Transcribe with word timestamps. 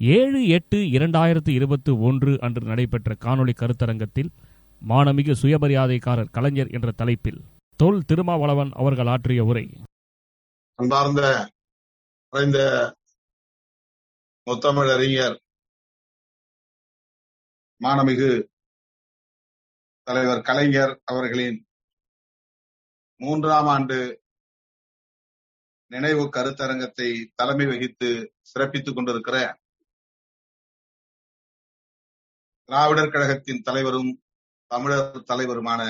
ஏழு 0.00 0.48
எட்டு 0.48 0.76
இரண்டாயிரத்து 0.76 1.48
இருபத்து 1.48 1.98
ஒன்று 1.98 2.40
அன்று 2.40 2.62
நடைபெற்ற 2.66 3.14
காணொளி 3.24 3.52
கருத்தரங்கத்தில் 3.56 4.30
மானமிகு 4.82 5.34
சுயமரியாதைக்காரர் 5.42 6.30
கலைஞர் 6.30 6.68
என்ற 6.68 6.92
தலைப்பில் 6.92 7.40
தொல் 7.80 8.04
திருமாவளவன் 8.04 8.70
அவர்கள் 8.72 9.06
ஆற்றிய 9.06 9.44
உரை. 9.44 9.64
அன்பார்ந்த 10.78 11.22
மறைந்த 12.32 12.58
முத்தமிழ் 14.46 14.90
அறிஞர் 14.90 15.36
மானமிகு 17.80 18.30
தலைவர் 20.06 20.42
கலைஞர் 20.42 21.00
அவர்களின் 21.04 21.58
மூன்றாம் 23.20 23.66
ஆண்டு 23.66 23.98
நினைவு 25.90 26.24
கருத்தரங்கத்தை 26.28 27.08
தலைமை 27.34 27.66
வகித்து 27.66 28.08
சிறப்பித்துக் 28.42 28.94
கொண்டிருக்கிற 28.94 29.36
திராவிடர் 32.68 33.12
கழகத்தின் 33.12 33.62
தலைவரும் 33.62 34.12
தமிழர் 34.70 35.26
தலைவருமான 35.28 35.82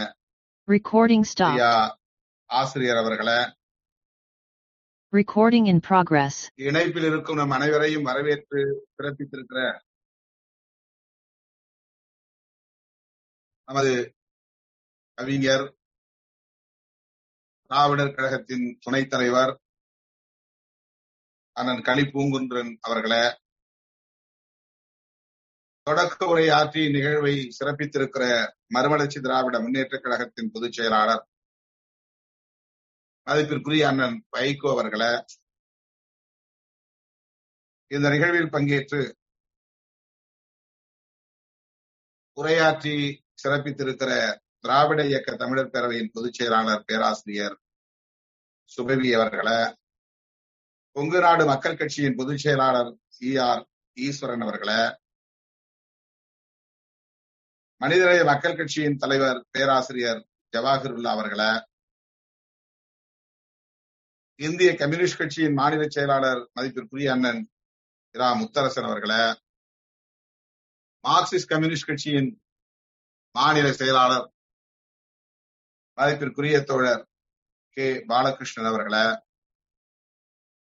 ஆசிரியர் 2.50 2.96
அவர்களை 2.96 3.38
Recording 5.12 5.64
in 5.66 5.78
progress. 5.80 6.36
இணைப்பில் 6.60 7.04
இருக்கும் 7.04 7.36
நம் 7.36 7.50
அனைவரையும் 7.50 8.02
வரவேற்று 8.02 8.60
சிறப்பித்திருக்கிற 8.92 9.58
நமது 13.68 13.92
கவிஞர் 15.18 15.64
திராவிடர் 17.70 18.14
கழகத்தின் 18.14 18.66
துணைத் 18.80 19.10
தலைவர் 19.10 19.52
அண்ணன் 21.56 21.82
களி 21.82 22.04
பூங்குன்றன் 22.06 22.72
அவர்களை 22.80 23.22
தொடக்க 25.86 26.26
உரையாற்றி 26.26 26.82
நிகழ்வை 26.90 27.34
சிறப்பித்திருக்கிற 27.56 28.24
மறுமலர்ச்சி 28.74 29.18
திராவிட 29.20 29.56
முன்னேற்ற 29.60 29.96
கழகத்தின் 29.98 30.50
பொதுச் 30.54 30.76
செயலாளர் 30.78 31.22
மதிப்பிற்குரிய 33.26 33.84
அண்ணன் 33.88 34.16
வைகோ 34.34 34.68
அவர்களை 34.72 35.10
இந்த 37.90 38.06
நிகழ்வில் 38.08 38.52
பங்கேற்று 38.52 39.00
உரையாற்றி 42.36 42.96
சிறப்பித்திருக்கிற 43.42 44.10
திராவிட 44.60 45.00
இயக்க 45.04 45.36
தமிழர் 45.36 45.72
பேரவையின் 45.72 46.12
பொதுச் 46.12 46.38
செயலாளர் 46.38 46.86
பேராசிரியர் 46.86 47.56
சுபவி 48.70 49.10
அவர்களை 49.14 49.58
கொங்கு 50.96 51.18
நாடு 51.20 51.44
மக்கள் 51.44 51.78
கட்சியின் 51.78 52.16
பொதுச் 52.16 52.44
செயலாளர் 52.44 52.92
சி 53.08 53.30
ஆர் 53.44 53.62
ஈஸ்வரன் 53.96 54.44
அவர்களை 54.44 54.80
மனிதநேய 57.80 58.24
மக்கள் 58.24 58.58
கட்சியின் 58.58 58.96
தலைவர் 58.96 59.40
பேராசிரியர் 59.50 60.20
ஜவாஹிருல்லா 60.52 61.10
அவர்களை 61.12 61.48
இந்திய 64.40 64.70
கம்யூனிஸ்ட் 64.74 65.18
கட்சியின் 65.18 65.54
மாநில 65.54 65.82
செயலாளர் 65.88 66.40
மதிப்பிற்குரிய 66.52 67.10
அண்ணன் 67.12 67.42
இரா. 68.14 68.28
முத்தரசன் 68.40 68.88
அவர்களை 68.88 69.20
மார்க்சிஸ்ட் 71.04 71.50
கம்யூனிஸ்ட் 71.50 71.88
கட்சியின் 71.88 72.30
மாநில 73.34 73.66
செயலாளர் 73.72 74.26
மதிப்பிற்குரிய 75.98 76.56
தோழர் 76.62 77.04
கே. 77.76 77.86
பாலகிருஷ்ணன் 78.08 78.70
அவர்களை 78.70 79.04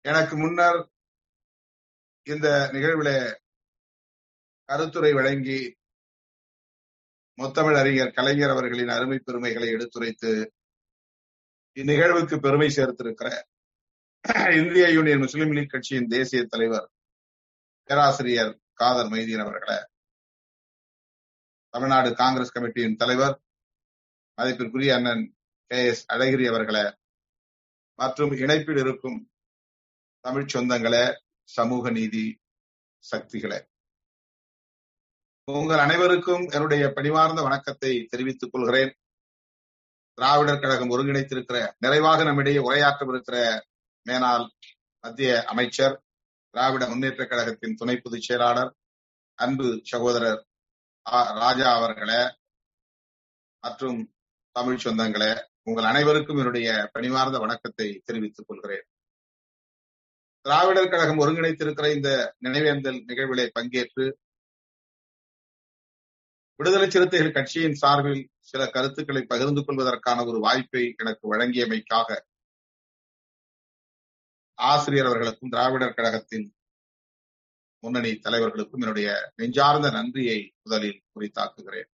எனக்கு 0.05 0.37
முன்னர் 0.37 0.81
இந்த 2.27 2.47
நிகழ்வில 2.73 3.11
கருத்துரை 4.69 5.13
வழங்கி 5.15 5.59
முத்தமிழ் 7.39 7.75
அறிஞர் 7.75 8.13
கலைஞர் 8.13 8.51
அவர்களின் 8.51 8.89
அருமை 8.89 9.19
பெருமைகளை 9.19 9.69
எடுத்துரைத்து 9.69 10.31
இந்நிகழ்வுக்கு 11.77 12.37
பெருமை 12.39 12.69
சேர்த்திருக்கிற 12.69 13.29
இந்திய 14.57 14.85
யூனியன் 14.89 15.19
முஸ்லிம் 15.19 15.53
லீக் 15.53 15.71
கட்சியின் 15.71 16.07
தேசிய 16.07 16.43
தலைவர் 16.45 16.87
பேராசிரியர் 17.91 18.53
காதர் 18.73 19.11
மைதீன் 19.11 19.43
அவர்களை 19.43 19.79
தமிழ்நாடு 21.75 22.15
காங்கிரஸ் 22.15 22.55
கமிட்டியின் 22.55 22.97
தலைவர் 22.97 23.37
மதிப்பிற்குரிய 24.39 24.95
அண்ணன் 24.95 25.25
கே 25.71 25.81
எஸ் 25.87 26.05
அழகிரி 26.13 26.47
அவர்களை 26.49 26.85
மற்றும் 27.99 28.33
இணைப்பில் 28.37 28.79
இருக்கும் 28.79 29.19
தமிழ் 30.25 30.51
சொந்தங்களே 30.55 31.05
சமூக 31.49 31.91
நீதி 31.91 32.25
சக்திகளே. 33.05 33.59
உங்கள் 35.53 35.79
அனைவருக்கும் 35.79 36.45
என்னுடைய 36.49 36.85
பணிவார்ந்த 36.89 37.43
வணக்கத்தை 37.43 37.91
தெரிவித்துக் 38.11 38.53
கொள்கிறேன். 38.53 38.93
திராவிடர் 40.19 40.61
கழகம் 40.61 40.91
ஒருங்கிணைத்திருக்கிற 40.91 41.73
நிறைவாக 41.79 42.25
நம்மிடையே 42.25 42.59
உரையாற்றவிருக்கிற 42.59 43.37
மேனால் 44.07 44.49
மத்திய 45.05 45.45
அமைச்சர் 45.45 46.03
திராவிட 46.51 46.89
முன்னேற்ற 46.89 47.27
கழகத்தின் 47.27 47.75
துணை 47.75 47.97
பொதுச் 47.97 48.23
செயலாளர் 48.23 48.73
அன்பு 49.39 49.81
சகோதரர் 49.83 50.41
ராஜா 51.43 51.69
அவர்களே 51.77 52.23
மற்றும் 53.61 54.01
தமிழ் 54.57 54.83
சொந்தங்களே 54.85 55.33
உங்கள் 55.63 55.91
அனைவருக்கும் 55.93 56.37
என்னுடைய 56.37 56.91
பணிவார்ந்த 56.93 57.39
வணக்கத்தை 57.39 58.03
தெரிவித்துக் 58.05 58.47
கொள்கிறேன். 58.49 58.87
திராவிடர் 60.45 60.93
கழகம் 60.93 61.21
ஒருங்கிணைத்திருக்கிற 61.21 61.95
இந்த 61.95 62.35
நினைவேந்தல் 62.43 63.01
நிகழ்விலே 63.09 63.49
பங்கேற்று 63.59 64.07
விடுதலை 66.61 66.91
சிறுத்தைகள் 66.91 67.33
கட்சியின் 67.33 67.75
சார்பில் 67.75 68.29
சில 68.41 68.71
கருத்துக்களை 68.71 69.23
பகிர்ந்து 69.23 69.65
கொள்வதற்கான 69.65 70.27
ஒரு 70.27 70.39
வாய்ப்பை 70.41 70.95
எனக்கு 70.97 71.35
வழங்கியமைக்காக 71.35 72.19
ஆசிரியர் 74.59 75.07
அவர்களுக்கும் 75.07 75.49
திராவிடர் 75.49 75.95
கழகத்தின் 75.95 76.47
முன்னணி 77.79 78.13
தலைவர்களுக்கும் 78.15 78.81
என்னுடைய 78.81 79.33
நெஞ்சார்ந்த 79.37 79.91
நன்றியை 79.91 80.39
முதலில் 80.63 81.03
குறித்தாக்குகிறேன் 81.15 81.91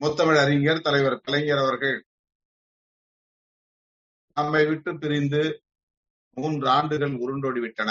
முத்தமிழ் 0.00 0.38
அறிஞர் 0.38 0.80
தலைவர் 0.80 1.20
கலைஞர் 1.20 1.58
அவர்கள் 1.58 1.96
நம்மை 4.36 4.66
விட்டு 4.66 4.98
பிரிந்து 4.98 5.42
மூன்று 6.36 6.68
ஆண்டுகள் 6.68 7.14
உருண்டோடிவிட்டன. 7.14 7.90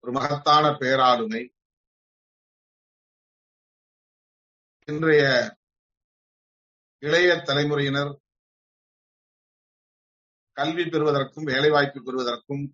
ஒரு 0.00 0.12
மகத்தான 0.12 0.70
பேராளுமை 0.70 1.42
இன்றைய 4.88 5.22
இளைய 6.98 7.36
தலைமுறையினர் 7.36 8.12
கல்வி 10.56 10.84
பெறுவதற்கும் 10.84 11.44
வேலைவாய்ப்பு 11.44 12.02
பெறுவதற்கும் 12.02 12.64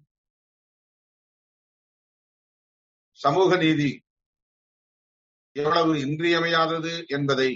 சமூக 3.20 3.56
நீதி 3.56 3.90
எவ்வளவு 5.56 5.92
இன்றியமையாதது 5.98 7.06
என்பதை 7.08 7.50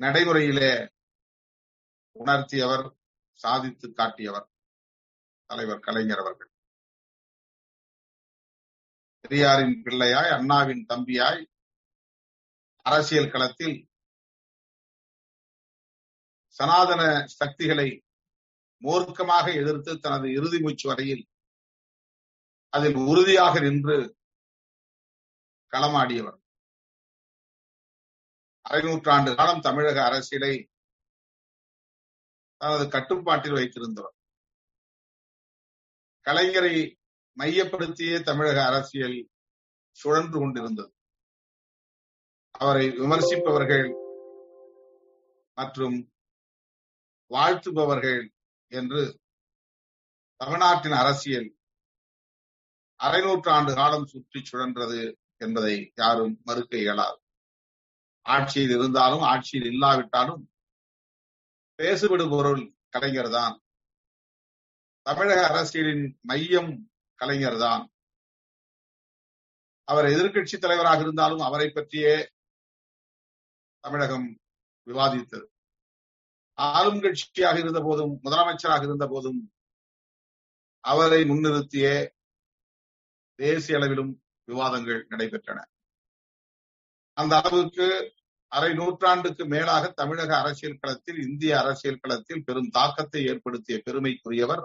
நடைமுறையிலே 0.00 0.72
உணர்த்தியவர் 2.16 2.86
சாதித்து 3.40 3.92
காட்டியவர் 3.92 4.48
தலைவர் 5.50 5.80
கலைஞர் 5.80 6.18
அவர்கள். 6.18 6.50
பெரியாரின் 9.20 9.82
பிள்ளையாய் 9.82 10.30
அண்ணாவின் 10.30 10.86
தம்பியாய் 10.88 11.42
அரசியல் 12.86 13.30
களத்தில் 13.30 13.88
சனாதன 16.46 17.26
சக்திகளை 17.26 18.04
மூர்க்கமாக 18.82 19.54
எதிர்த்து 19.54 19.98
தனது 19.98 20.32
இறுதி 20.32 20.60
மூச்சு 20.60 20.88
வரையில் 20.88 21.28
அதில் 22.68 22.94
உறுதியாக 22.94 23.60
நின்று 23.60 24.16
களமாடியவர். 25.72 26.38
அரை 28.60 28.82
நூற்றாண்டு 28.82 29.34
காலம் 29.34 29.60
தமிழக 29.60 30.04
அரசியலை 30.04 30.70
தனது 32.56 32.88
கட்டுப்பாட்டில் 32.88 33.52
வைத்திருந்தவர். 33.52 34.16
கலைஞரை 36.26 36.96
மையப்படுத்தியே 37.38 38.22
தமிழக 38.22 38.64
அரசியல் 38.64 39.30
சுழன்று 39.90 40.38
கொண்டிருந்தது. 40.38 40.93
அவரை 42.60 42.86
விமர்சிப்பவர்கள் 42.88 43.86
மற்றும் 45.58 45.96
வாழ்த்துபவர்கள் 47.30 48.22
என்று 48.72 49.02
தமிழ்நாட்டின் 50.40 50.96
அரசியல் 51.02 51.48
அரை 53.00 53.20
நூற்றாண்டு 53.20 53.72
காலம் 53.74 54.06
சுற்றி 54.06 54.40
சுழன்றது 54.40 55.00
என்பதை 55.36 55.92
யாரும் 55.94 56.34
மறுக்க 56.44 56.76
இயலாது. 56.76 57.18
ஆட்சியில் 58.26 58.70
இருந்தாலும் 58.70 59.24
ஆட்சியில் 59.32 59.68
இல்லாவிட்டாலும் 59.72 60.42
பேசுபடு 61.78 62.28
பொருள் 62.28 62.62
கலைஞர் 62.88 63.30
தான் 63.30 63.56
தமிழக 65.06 65.40
அரசியலின் 65.48 66.04
மையம் 66.20 66.72
கலைஞர்தான். 67.18 67.84
அவர் 69.88 70.04
எதிர்க்கட்சி 70.04 70.56
தலைவராக 70.58 71.00
இருந்தாலும் 71.00 71.38
அவரை 71.38 71.68
பற்றியே 71.70 72.14
தமிழகம் 73.84 74.28
விவாதித்தது. 74.86 75.46
ஆளும் 76.58 77.00
கட்சியாக 77.02 77.56
இருந்த 77.58 77.80
போதும் 77.80 78.20
முதலமைச்சராக 78.24 78.82
இருந்த 78.82 79.06
போதும் 79.06 79.40
அவரை 80.84 81.20
முன்னிறுத்திய 81.22 81.86
தேசிய 83.38 83.78
அளவிலும் 83.78 84.12
விவாதங்கள் 84.48 85.06
நடைபெற்றன. 85.10 85.58
அந்த 87.12 87.40
அளவுக்கு 87.40 87.86
அரை 88.52 88.72
நூற்றாண்டுக்கு 88.74 89.44
மேலாக 89.46 89.84
தமிழக 89.90 90.30
அரசியல் 90.38 90.80
களத்தில் 90.80 91.20
இந்திய 91.28 91.52
அரசியல் 91.58 92.02
களத்தில் 92.02 92.44
பெரும் 92.44 92.68
தாக்கத்தை 92.68 93.20
ஏற்படுத்திய 93.24 93.82
பெருமைக்குரியவர் 93.86 94.64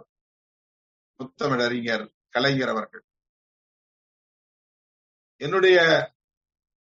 முத்தமிழறிஞர் 1.19 2.06
கலைஞர் 2.30 2.68
அவர்கள். 2.68 3.04
என்னுடைய 5.42 5.77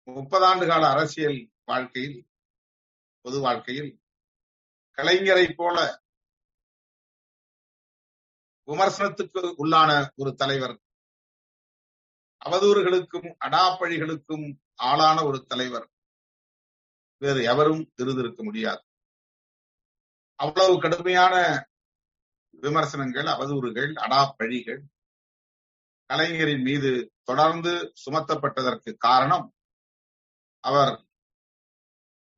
முப்பதாண்டு 0.08 0.66
கால 0.68 0.84
அரசியல் 0.90 1.40
வாழ்க்கையில் 1.68 2.28
பொது 3.22 3.40
வாழ்க்கையில் 3.40 4.02
கலைஞரை 4.98 5.54
போல 5.56 6.04
விமர்சனத்துக்கு 8.68 9.42
உள்ளான 9.58 10.12
ஒரு 10.16 10.36
தலைவர் 10.36 10.76
அவதூறுகளுக்கும் 12.46 13.36
அடாப்பழிகளுக்கும் 13.46 14.58
ஆளான 14.76 15.26
ஒரு 15.26 15.46
தலைவர் 15.46 15.92
வேறு 17.18 17.44
எவரும் 17.44 17.92
இருந்திருக்க 17.96 18.44
முடியாது. 18.44 18.84
அவ்வளவு 20.40 20.82
கடுமையான 20.82 21.36
விமர்சனங்கள் 22.50 23.26
அவதூறுகள் 23.26 23.92
அடாப்பழிகள் 23.96 24.82
கலைஞரின் 26.10 26.62
மீது 26.62 27.14
தொடர்ந்து 27.24 27.94
சுமத்தப்பட்டதற்கு 28.06 28.98
காரணம் 28.98 29.56
அவர் 30.60 31.08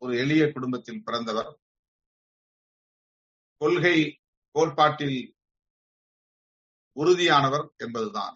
ஒரு 0.01 0.13
எளிய 0.17 0.43
குடும்பத்தில் 0.51 1.03
பிறந்தவர். 1.03 1.49
கொள்கை 3.61 3.97
கோட்பாட்டில் 4.55 5.17
உறுதியானவர் 6.97 7.65
என்பதுதான். 7.77 8.35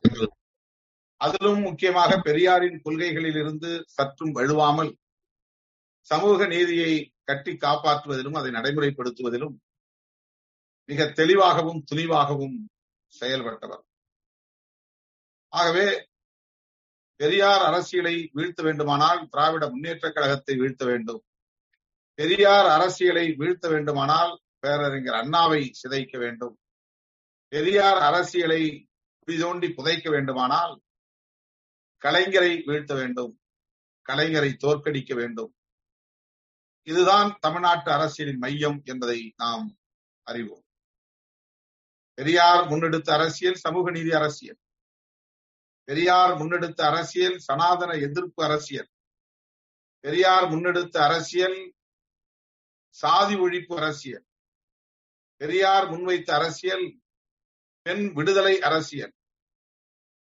அதிலும் 1.21 1.61
முக்கியமாக 1.61 2.11
பெரியாரின் 2.17 2.81
கொள்கைகளில் 2.81 3.35
இருந்து 3.35 3.71
சற்றும் 3.87 4.35
வழுவாமல் 4.35 4.91
சமூக 6.07 6.45
நீதியை 6.47 7.13
கட்டி 7.23 7.51
காப்பாற்றுவதிலும் 7.51 8.37
அதை 8.39 8.51
நடைமுறைப்படுத்துவதிலும் 8.51 9.55
மிக 10.89 11.05
தெளிவாகவும் 11.11 11.83
துணிவாகவும் 11.91 12.57
செயல்பட்டவர். 13.13 13.83
ஆகவே 15.53 15.87
பெரியார் 17.19 17.63
அரசியலை 17.69 18.15
வீழ்த்த 18.33 18.63
வேண்டுமானால் 18.63 19.27
திராவிட 19.29 19.69
முன்னேற்ற 19.69 20.11
கழகத்தை 20.11 20.55
வீழ்த்த 20.55 20.85
வேண்டும். 20.85 21.21
பெரியார் 22.13 22.65
அரசியலை 22.65 23.33
வீழ்த்த 23.33 23.69
வேண்டுமானால் 23.69 24.41
பேரறிஞர் 24.59 25.13
அண்ணாவை 25.13 25.69
சிதைக்க 25.71 26.17
வேண்டும். 26.17 26.59
பெரியார் 27.47 27.97
அரசியலை 27.97 28.89
குடிதோண்டி 29.19 29.73
புதைக்க 29.73 30.09
வேண்டுமானால் 30.09 30.81
கலைஞரை 32.03 32.63
வீழ்த்த 32.65 32.95
வேண்டும். 32.95 33.39
கலைஞரை 34.09 34.53
தோற்கடிக்க 34.53 35.15
வேண்டும். 35.15 35.55
இதுதான் 36.83 37.37
தமிழ்நாட்டு 37.39 37.91
அரசியலின் 37.91 38.37
மையம் 38.37 38.81
என்பதை 38.85 39.33
நாம் 39.35 39.77
அறிவோம். 40.23 40.63
பெரியார் 42.13 42.67
முன்னெடுத்த 42.67 43.11
அரசியல் 43.11 43.55
சமூக 43.55 43.91
நீதி 43.91 44.11
அரசியல். 44.11 44.57
பெரியார் 45.83 46.37
முன்னெடுத்த 46.37 46.81
அரசியல் 46.81 47.37
சனாதன 47.37 47.93
எதிர்ப்பு 47.93 48.43
அரசியல். 48.43 48.87
பெரியார் 49.99 50.43
முன்னெடுத்த 50.43 50.97
அரசியல் 50.97 51.73
சாதி 53.01 53.35
ஒழிப்பு 53.35 53.75
அரசியல். 53.75 54.25
பெரியார் 55.37 55.85
முன்வைத்த 55.91 56.31
அரசியல் 56.31 56.85
பெண் 57.81 58.13
விடுதலை 58.13 58.61
அரசியல். 58.61 59.13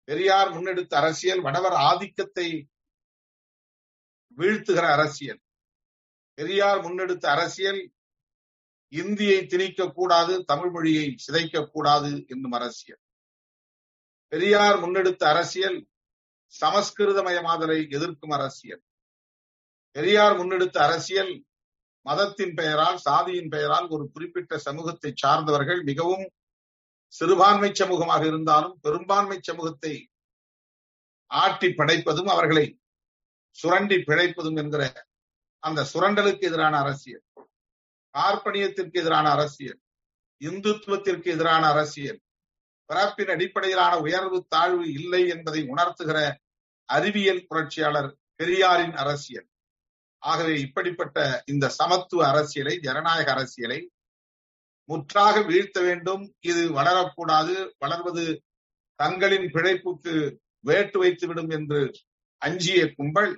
பெரியார் 0.03 0.49
முன்னெடுத்த 0.51 0.93
அரசியல் 0.95 1.41
வடவர் 1.41 1.75
ஆதிக்கத்தை 1.89 2.47
வீழ்த்துகிற 4.37 4.85
அரசியல். 4.91 5.41
பெரியார் 6.33 6.79
முன்னெடுத்த 6.81 7.25
அரசியல் 7.25 7.81
இந்தியை 8.89 9.45
திணிக்க 9.45 9.91
கூடாது 9.91 10.43
தமிழ் 10.43 10.69
மொழியை 10.69 11.05
சிதைக்க 11.17 11.65
கூடாது 11.65 12.25
என்னும் 12.27 12.51
அரசியல். 12.51 13.01
பெரியார் 14.27 14.77
முன்னெடுத்த 14.77 15.23
அரசியல் 15.25 15.87
சமஸ்கிருதமயமாதலை 16.61 17.79
எதிர்க்கும் 17.91 18.29
அரசியல். 18.29 18.83
பெரியார் 19.91 20.35
முன்னெடுத்த 20.37 20.77
அரசியல் 20.77 21.33
மதத்தின் 22.05 22.53
பெயரால் 22.53 22.97
சாதியின் 22.97 23.49
பெயரால் 23.49 23.87
ஒரு 23.87 24.09
குறிப்பிட்ட 24.13 24.57
சமூகத்தை 24.57 25.13
சார்ந்தவர்கள் 25.15 25.83
மிகவும் 25.83 26.25
சிறுபான்மை 27.13 27.71
சமூகமாக 27.71 28.23
இருந்தாலும் 28.25 28.75
பெரும்பான்மை 28.81 29.37
சமூகத்தை 29.41 29.93
ஆட்டி 31.31 31.67
படைப்பதும் 31.67 32.29
அவர்களை 32.29 32.65
சுரண்டி 33.57 33.95
பிழைப்பதும் 33.95 34.57
என்கிற 34.57 34.83
அந்த 35.63 35.85
சுரண்டலுக்கு 35.93 36.41
எதிரான 36.41 36.75
அரசியல். 36.77 37.23
பார்ப்பனியத்திற்கு 38.15 38.97
எதிரான 39.01 39.29
அரசியல். 39.29 39.79
இந்துத்துவத்திற்கு 40.41 41.25
எதிரான 41.25 41.63
அரசியல். 41.67 42.19
பிறப்பின் 42.89 43.27
அடிப்படையிலான 43.27 43.93
உயர்வு 43.97 44.45
தாழ்வு 44.49 44.85
இல்லை 44.93 45.27
என்பதை 45.27 45.61
உணர்த்துகிற 45.63 46.19
அறிவியல் 46.89 47.45
புரட்சியாளர் 47.47 48.09
பெரியாரின் 48.35 48.95
அரசியல். 48.95 49.47
ஆகவே 50.25 50.53
இப்படிப்பட்ட 50.59 51.17
இந்த 51.45 51.65
சமத்துவ 51.69 52.21
அரசியலை 52.27 52.73
ஜனநாயக 52.79 53.29
அரசியலை 53.31 53.79
முற்றாக 54.89 55.35
வீழ்த்த 55.41 55.77
வேண்டும். 55.81 56.23
இது 56.39 56.63
வளரக்கூடாது. 56.69 57.55
வளர்வது 57.77 58.25
தங்களின் 58.99 59.47
பிழைப்புக்கு 59.51 60.13
வேட்டு 60.59 60.97
வைத்துவிடும் 61.03 61.51
என்று 61.51 61.79
அஞ்சிய 62.41 62.81
கும்பல் 62.93 63.33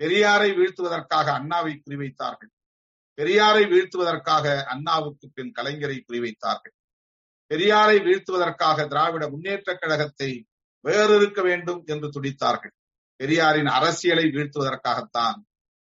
பெரியாரை 0.00 0.50
வீழ்த்துவதற்காக 0.58 1.26
அண்ணாவை 1.38 1.72
குறிவைத்தார்கள். 1.82 2.50
பெரியாரை 3.18 3.64
வீழ்த்துவதற்காக 3.72 4.46
அண்ணாவுக்கு 4.64 5.26
பின் 5.34 5.52
கலைஞரை 5.56 5.98
குறிவைத்தார்கள். 6.06 6.74
பெரியாரை 7.50 7.96
வீழ்த்துவதற்காக 8.06 8.86
திராவிட 8.88 9.24
முன்னேற்ற 9.28 9.70
கழகத்தை 9.74 10.30
வேறிருக்க 10.84 11.40
வேண்டும் 11.42 11.80
என்று 11.86 12.08
துடித்தார்கள். 12.08 12.74
பெரியாரின் 13.20 13.70
அரசியலை 13.78 14.24
வீழ்த்துவதற்காகத்தான் 14.24 15.40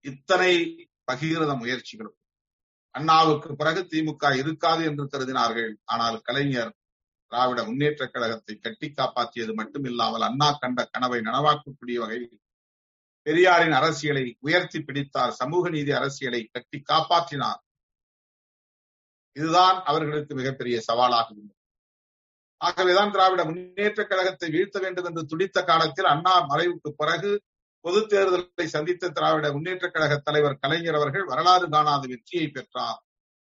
இத்தனை 0.04 0.52
பகீரத 1.08 1.52
முயற்சிகளும் 1.62 2.18
அண்ணாவுக்கு 2.94 3.50
பிறகு 3.60 3.80
திமுக 3.92 4.24
இருக்காது 4.40 4.82
என்று 4.90 5.04
கருதினார்கள். 5.12 5.72
ஆனால் 5.84 6.16
கலைஞர் 6.26 6.72
திராவிட 7.32 7.60
முன்னேற்ற 7.68 8.02
கழகத்தை 8.06 8.54
கட்டி 8.56 8.88
காப்பாற்றியது 8.90 9.52
மட்டுமில்லாமல் 9.60 10.26
அண்ணா 10.28 10.48
கண்ட 10.62 10.80
கனவை 10.92 11.18
நனவாக்கக்கூடிய 11.28 11.96
வகையில் 12.02 12.36
பெரியாரின் 13.26 13.76
அரசியலை 13.78 14.24
உயர்த்தி 14.46 14.78
பிடித்தார். 14.80 15.32
சமூக 15.40 15.68
நீதி 15.68 15.92
அரசியலை 16.00 16.40
கட்டி 16.46 16.78
காப்பாற்றினார். 16.90 17.60
இதுதான் 19.36 19.78
அவர்களுக்கு 19.90 20.32
மிகப்பெரிய 20.40 20.76
சவாலாக 20.88 21.28
இருந்தது. 21.34 21.60
ஆகவேதான் 22.60 23.12
திராவிட 23.14 23.42
முன்னேற்ற 23.44 24.00
கழகத்தை 24.04 24.48
வீழ்த்த 24.54 24.78
வேண்டும் 24.78 25.08
என்று 25.10 25.22
துடித்த 25.26 25.58
காலத்தில் 25.70 26.12
அண்ணா 26.12 26.34
மறைவுக்கு 26.52 26.90
பிறகு 27.00 27.30
பொது 27.84 28.00
தேர்தலை 28.00 28.64
சந்தித்த 28.64 29.08
திராவிட 29.08 29.52
முன்னேற்ற 29.52 29.90
கழக 29.90 30.18
தலைவர் 30.18 30.58
கலைஞர் 30.58 30.94
அவர்கள் 30.94 31.24
வரலாறு 31.24 31.68
காணாத 31.68 32.06
வெற்றியை 32.06 32.48
பெற்றார். 32.48 33.00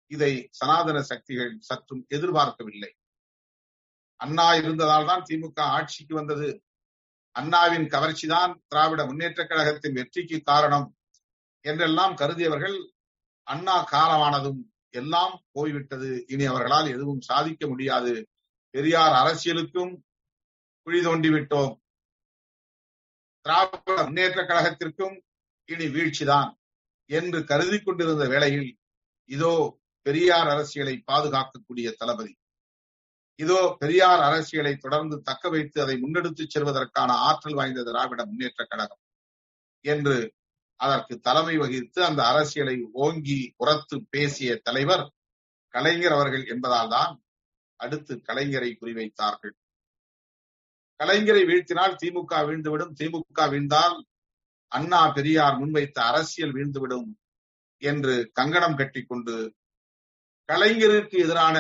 இதை 0.08 0.48
சனாதன 0.52 1.02
சக்திகள் 1.02 1.58
சற்றும் 1.60 2.06
எதிர்பார்க்கவில்லை. 2.08 2.92
அண்ணா 4.16 4.54
இருந்ததால் 4.54 5.06
தான் 5.06 5.24
திமுக 5.30 5.60
ஆட்சிக்கு 5.60 6.16
வந்தது. 6.16 6.64
அண்ணாவின் 7.32 7.88
கவர்ச்சிதான் 7.88 8.54
திராவிட 8.68 9.06
முன்னேற்ற 9.06 9.46
கழகத்தின் 9.46 9.94
வெற்றிக்கு 9.94 10.42
காரணம் 10.42 10.98
என்றெல்லாம் 11.62 12.16
கருதியவர்கள் 12.16 12.78
அண்ணா 13.44 13.88
காலமானதும் 13.92 14.60
எல்லாம் 14.90 15.42
போய்விட்டது. 15.52 16.26
இனி 16.28 16.46
அவர்களால் 16.46 16.88
எதுவும் 16.88 17.22
சாதிக்க 17.22 17.68
முடியாது. 17.68 18.30
பெரியார் 18.70 19.16
அரசியலுக்கும் 19.22 19.94
குழி 20.88 21.04
தோண்டி 21.04 21.30
விட்டோம். 21.30 21.81
திராவிட 23.46 24.04
முன்னேற்ற 24.04 24.40
கழகத்திற்கும் 24.46 25.16
இனி 25.70 25.88
வீழ்ச்சிதான் 25.88 26.50
என்று 27.10 27.40
கருதி 27.44 27.80
கொண்டிருந்த 27.80 28.26
வேளையில் 28.28 28.70
இதோ 29.30 29.54
பெரியார் 30.06 30.48
அரசியலை 30.48 31.04
பாதுகாக்கக்கூடிய 31.08 31.88
தளபதி. 31.98 32.34
இதோ 33.40 33.60
பெரியார் 33.80 34.22
அரசியலை 34.22 34.74
தொடர்ந்து 34.76 35.16
தக்க 35.22 35.50
வைத்து 35.50 35.78
அதை 35.82 35.96
முன்னெடுத்துச் 35.96 36.54
செல்வதற்கான 36.54 37.12
ஆற்றல் 37.28 37.54
வாய்ந்த 37.54 37.84
திராவிட 37.84 38.22
முன்னேற்ற 38.26 38.62
கழகம் 38.66 39.02
என்று 39.86 40.18
அதற்கு 40.80 41.20
தலைமை 41.20 41.56
வகித்து 41.58 42.00
அந்த 42.06 42.22
அரசியலை 42.24 42.76
ஓங்கி 42.94 43.40
உரத்து 43.58 43.98
பேசிய 44.10 44.52
தலைவர் 44.58 45.06
கலைஞர் 45.74 46.12
அவர்கள் 46.12 46.46
என்பதால் 46.46 46.90
தான் 46.90 47.14
அடுத்து 47.80 48.14
கலைஞரை 48.28 48.72
குறிவைத்தார்கள். 48.74 49.56
கலைஞரை 51.02 51.44
வீழ்த்தினால் 51.50 52.00
திமுக 52.02 52.34
வீழ்ந்துவிடும். 52.48 52.94
திமுக 53.00 53.50
வீழ்ந்தால் 53.50 53.96
அண்ணா 54.72 55.02
பெரியார் 55.12 55.58
முன்வைத்த 55.62 55.98
அரசியல் 56.10 56.54
வீழ்ந்துவிடும் 56.54 57.10
என்று 57.82 58.16
கங்கணம் 58.34 58.78
கட்டிக்கொண்டு 58.78 59.36
கலைஞருக்கு 60.50 61.18
எதிரான 61.26 61.58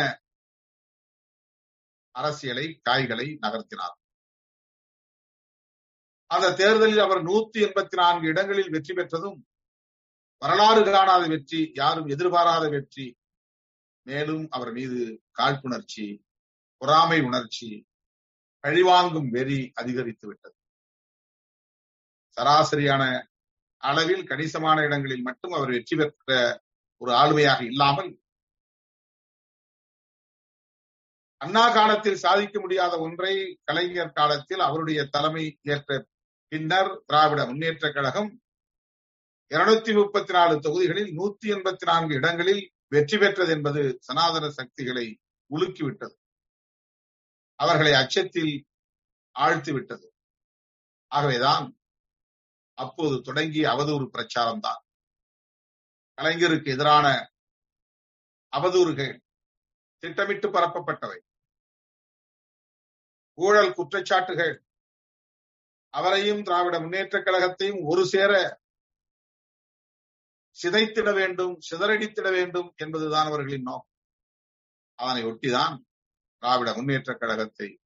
அரசியலை 2.15 2.65
காய்களை 2.81 3.27
நகர்த்தினார். 3.41 3.95
அந்த 6.31 6.48
தேர்தலில் 6.53 7.03
அவர் 7.05 7.21
நூத்தி 7.24 7.60
எண்பத்தி 7.67 7.95
நான்கு 8.01 8.25
இடங்களில் 8.27 8.69
வெற்றி 8.69 8.93
பெற்றதும் 8.93 9.39
வரலாறு 10.41 10.81
காணாத 10.91 11.24
வெற்றி 11.27 11.62
யாரும் 11.74 12.07
எதிர்பாராத 12.07 12.65
வெற்றி 12.69 13.07
மேலும் 14.07 14.45
அவர் 14.50 14.71
மீது 14.71 15.00
காழ்ப்புணர்ச்சி 15.31 16.05
பொறாமை 16.81 17.19
உணர்ச்சி 17.21 17.69
பழிவாங்கும் 18.63 19.30
வெறி 19.30 19.60
அதிகரித்து 19.74 20.25
விட்டது. 20.27 20.56
சராசரியான 22.38 23.03
அளவில் 23.84 24.24
கணிசமான 24.24 24.77
இடங்களில் 24.88 25.27
மட்டும் 25.30 25.51
அவர் 25.51 25.72
வெற்றி 25.72 25.96
பெற்ற 25.96 26.36
ஒரு 27.01 27.12
ஆளுமையாக 27.12 27.62
இல்லாமல் 27.72 28.12
அண்ணா 31.41 31.63
காலத்தில் 31.74 32.24
சாதிக்க 32.24 32.60
முடியாத 32.60 32.94
ஒன்றை 33.00 33.34
கலைஞர் 33.63 34.18
காலத்தில் 34.20 34.60
அவருடைய 34.60 35.00
தலைமை 35.06 35.46
ஏற்ற 35.74 36.08
பின்னர் 36.51 36.91
திராவிட 37.06 37.41
முன்னேற்ற 37.46 37.86
கழகம் 37.91 38.30
இருநூத்தி 39.51 39.91
முப்பத்தி 39.96 40.34
நாலு 40.34 40.53
தொகுதிகளில் 40.60 41.10
நூத்தி 41.18 41.48
எண்பத்தி 41.56 41.86
நான்கு 41.86 42.13
இடங்களில் 42.15 42.62
வெற்றி 42.88 43.18
பெற்றது 43.18 43.51
என்பது 43.51 43.82
சனாதன 44.00 44.46
சக்திகளை 44.50 45.06
உலுக்கிவிட்டது. 45.51 46.15
அவர்களை 47.62 47.94
அச்சத்தில் 47.94 48.53
ஆழ்த்தி 49.36 49.72
விட்டது. 49.72 50.08
ஆகவேதான் 51.12 51.65
அப்போது 52.77 53.15
தொடங்கிய 53.22 53.65
அவதூறு 53.70 54.06
பிரச்சாரம் 54.06 54.63
தான் 54.65 54.82
கலைஞருக்கு 56.18 56.70
எதிரான 56.75 57.08
அவதூறுகள் 58.53 59.13
திட்டமிட்டு 60.03 60.48
பரப்பப்பட்டவை. 60.50 61.20
ஊழல் 63.38 63.75
குற்றச்சாட்டுகள் 63.77 64.56
அவரையும் 65.94 66.44
திராவிட 66.44 66.75
முன்னேற்ற 66.80 67.20
கழகத்தையும் 67.20 67.80
ஒரு 67.91 68.03
சேர 68.06 68.34
சிதைத்திட 70.58 71.10
வேண்டும் 71.13 71.53
சிதறடித்திட 71.70 72.27
வேண்டும் 72.38 72.70
என்பதுதான் 72.75 73.27
அவர்களின் 73.30 73.68
நோக்கம். 73.70 73.96
அதனை 75.00 75.22
ஒட்டிதான் 75.32 75.75
திராவிட 76.41 76.74
முன்னேற்ற 76.74 77.13
கழகத்தை 77.13 77.79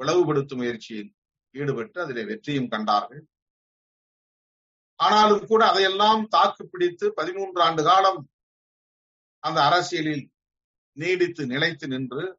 பிளவுபடுத்தும் 0.00 0.56
முயற்சியில் 0.56 1.14
ஈடுபட்டு 1.50 2.02
அதிலே 2.02 2.24
வெற்றியும் 2.24 2.68
கண்டார்கள். 2.68 3.22
ஆனாலும் 4.94 5.46
கூட 5.46 5.66
அதையெல்லாம் 5.66 6.28
தாக்கு 6.28 6.68
பிடித்து 6.68 7.14
பதிமூன்று 7.14 7.62
ஆண்டு 7.62 7.82
காலம் 7.82 8.30
அந்த 9.38 9.62
அரசியலில் 9.64 10.30
நீடித்து 10.92 11.46
நிலைத்து 11.46 11.88
நின்று 11.88 12.38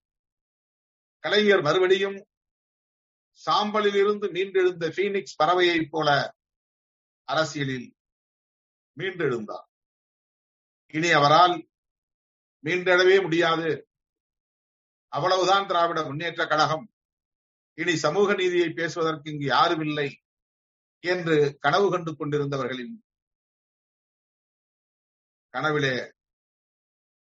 கலைஞர் 1.20 1.62
மறுபடியும் 1.62 2.28
சாம்பலில் 3.48 3.96
இருந்து 3.96 4.28
மீண்டெழுந்த 4.28 4.86
பீனிக்ஸ் 4.98 5.40
பறவையைப் 5.44 5.92
போல 5.92 6.36
அரசியலில் 7.24 7.96
மீண்டெழுந்தார். 8.98 9.68
இனி 10.94 11.10
அவரால் 11.10 11.70
மீண்டெழவே 12.64 13.22
முடியாது. 13.22 13.89
அவ்வளவுதான் 15.10 15.68
திராவிட 15.68 16.04
முன்னேற்ற 16.04 16.48
கழகம். 16.48 16.86
இனி 17.74 17.96
சமூக 17.96 18.34
நீதியை 18.34 18.70
பேசுவதற்கு 18.70 19.32
இங்கு 19.32 19.46
யாரும் 19.46 19.82
இல்லை 19.82 20.10
என்று 21.04 21.58
கனவு 21.60 21.92
கண்டு 21.92 22.12
கொண்டிருந்தவர்களின் 22.12 22.96
கனவிலே 25.54 25.96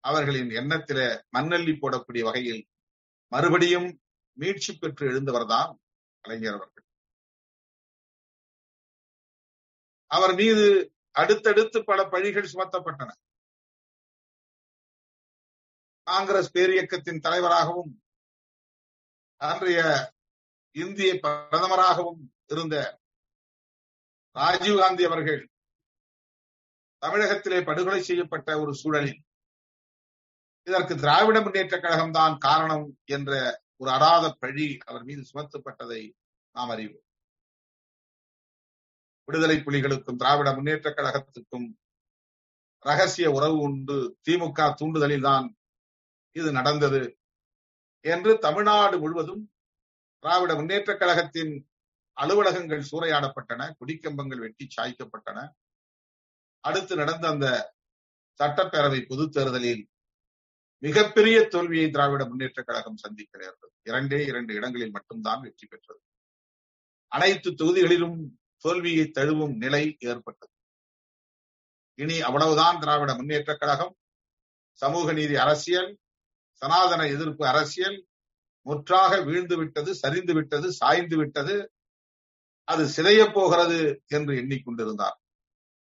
அவர்களின் 0.03 0.49
எண்ணத்திலே 0.49 1.07
மண்ணள்ளி 1.37 1.73
போடக்கூடிய 1.75 2.23
வகையில் 2.23 2.67
மறுபடியும் 3.31 4.01
மீட்சி 4.33 4.77
பெற்று 4.77 5.07
எழுந்தவர்தான் 5.09 5.71
கலைஞர் 6.21 6.53
அவர்கள். 6.53 6.85
அவர் 10.05 10.33
மீது 10.33 10.93
அடுத்தடுத்து 11.11 11.83
பல 11.83 12.03
பழிகள் 12.03 12.51
சுமத்தப்பட்டன. 12.53 13.11
காங்கிரஸ் 16.09 16.53
பேரியக்கத்தின் 16.55 17.19
தலைவராகவும் 17.19 17.91
அன்றைய 19.41 19.79
இந்திய 20.75 21.13
பிரதமராகவும் 21.13 22.21
இருந்த 22.47 22.75
ராஜீவ்காந்தி 24.35 25.03
அவர்கள் 25.05 25.41
தமிழகத்திலே 26.97 27.63
படுகொலை 27.63 28.01
செய்யப்பட்ட 28.01 28.59
ஒரு 28.59 28.71
சூழலில் 28.73 29.21
இதற்கு 30.63 30.93
திராவிட 30.95 31.41
முன்னேற்ற 31.41 31.79
கழகம் 31.79 32.11
தான் 32.11 32.37
காரணம் 32.37 32.87
என்ற 33.05 33.61
ஒரு 33.75 33.91
அடாத 33.91 34.25
பழி 34.31 34.77
அவர் 34.85 35.03
மீது 35.03 35.21
சுமத்தப்பட்டதை 35.21 36.01
நாம் 36.55 36.69
அறிவோம். 36.69 37.05
விடுதலை 39.27 39.57
புலிகளுக்கும் 39.57 40.15
திராவிட 40.15 40.49
முன்னேற்ற 40.53 40.89
கழகத்துக்கும் 40.89 41.67
ரகசிய 42.85 43.31
உறவு 43.31 43.57
உண்டு. 43.59 43.97
திமுக 44.29 44.75
தூண்டுதலில் 44.79 45.21
தான் 45.21 45.47
இது 46.39 46.51
நடந்தது 46.51 47.01
என்று 48.05 48.37
தமிழ்நாடு 48.37 48.99
முழுவதும் 48.99 49.43
திராவிட 50.19 50.55
முன்னேற்ற 50.55 50.97
கழகத்தின் 50.97 51.53
அலுவலகங்கள் 52.13 52.87
சூறையாடப்பட்டன 52.91 53.73
குடிக்கம்பங்கள் 53.79 54.39
வெட்டி 54.39 54.67
சாய்க்கப்பட்டன. 54.75 55.51
அடுத்து 56.59 56.95
நடந்த 56.95 57.27
அந்த 57.27 57.73
சட்டப்பேரவை 58.39 59.05
பொதுத் 59.07 59.31
தேர்தலில் 59.31 59.89
மிகப்பெரிய 60.83 61.47
தோல்வியை 61.47 61.89
திராவிட 61.89 62.25
முன்னேற்ற 62.25 62.63
கழகம் 62.63 62.97
சந்திக்க 62.97 63.37
நேர்ந்தது 63.37 63.73
இரண்டே 63.83 64.25
இரண்டு 64.25 64.53
இடங்களில் 64.53 64.91
மட்டும்தான் 64.91 65.41
வெற்றி 65.41 65.67
பெற்றது. 65.67 66.01
அனைத்து 67.07 67.51
தொகுதிகளிலும் 67.51 68.17
தோல்வியை 68.57 69.05
தழுவும் 69.05 69.55
நிலை 69.57 69.95
ஏற்பட்டது. 69.99 70.51
இனி 71.95 72.21
அவ்வளவுதான் 72.21 72.79
திராவிட 72.79 73.15
முன்னேற்ற 73.15 73.55
கழகம் 73.55 73.95
சமூக 74.79 75.13
நீதி 75.13 75.35
அரசியல் 75.35 75.99
சனாதன 76.59 77.07
எதிர்ப்பு 77.07 77.47
அரசியல் 77.47 78.07
முற்றாக 78.61 79.21
வீழ்ந்து 79.21 79.57
விட்டது 79.57 79.95
சரிந்து 79.95 80.33
விட்டது 80.33 80.71
சாய்ந்து 80.71 81.17
விட்டது 81.17 81.73
அது 82.63 82.83
சிதைய 82.85 83.33
போகிறது 83.33 84.03
என்று 84.07 84.33
எண்ணிக்கொண்டிருந்தார். 84.33 85.17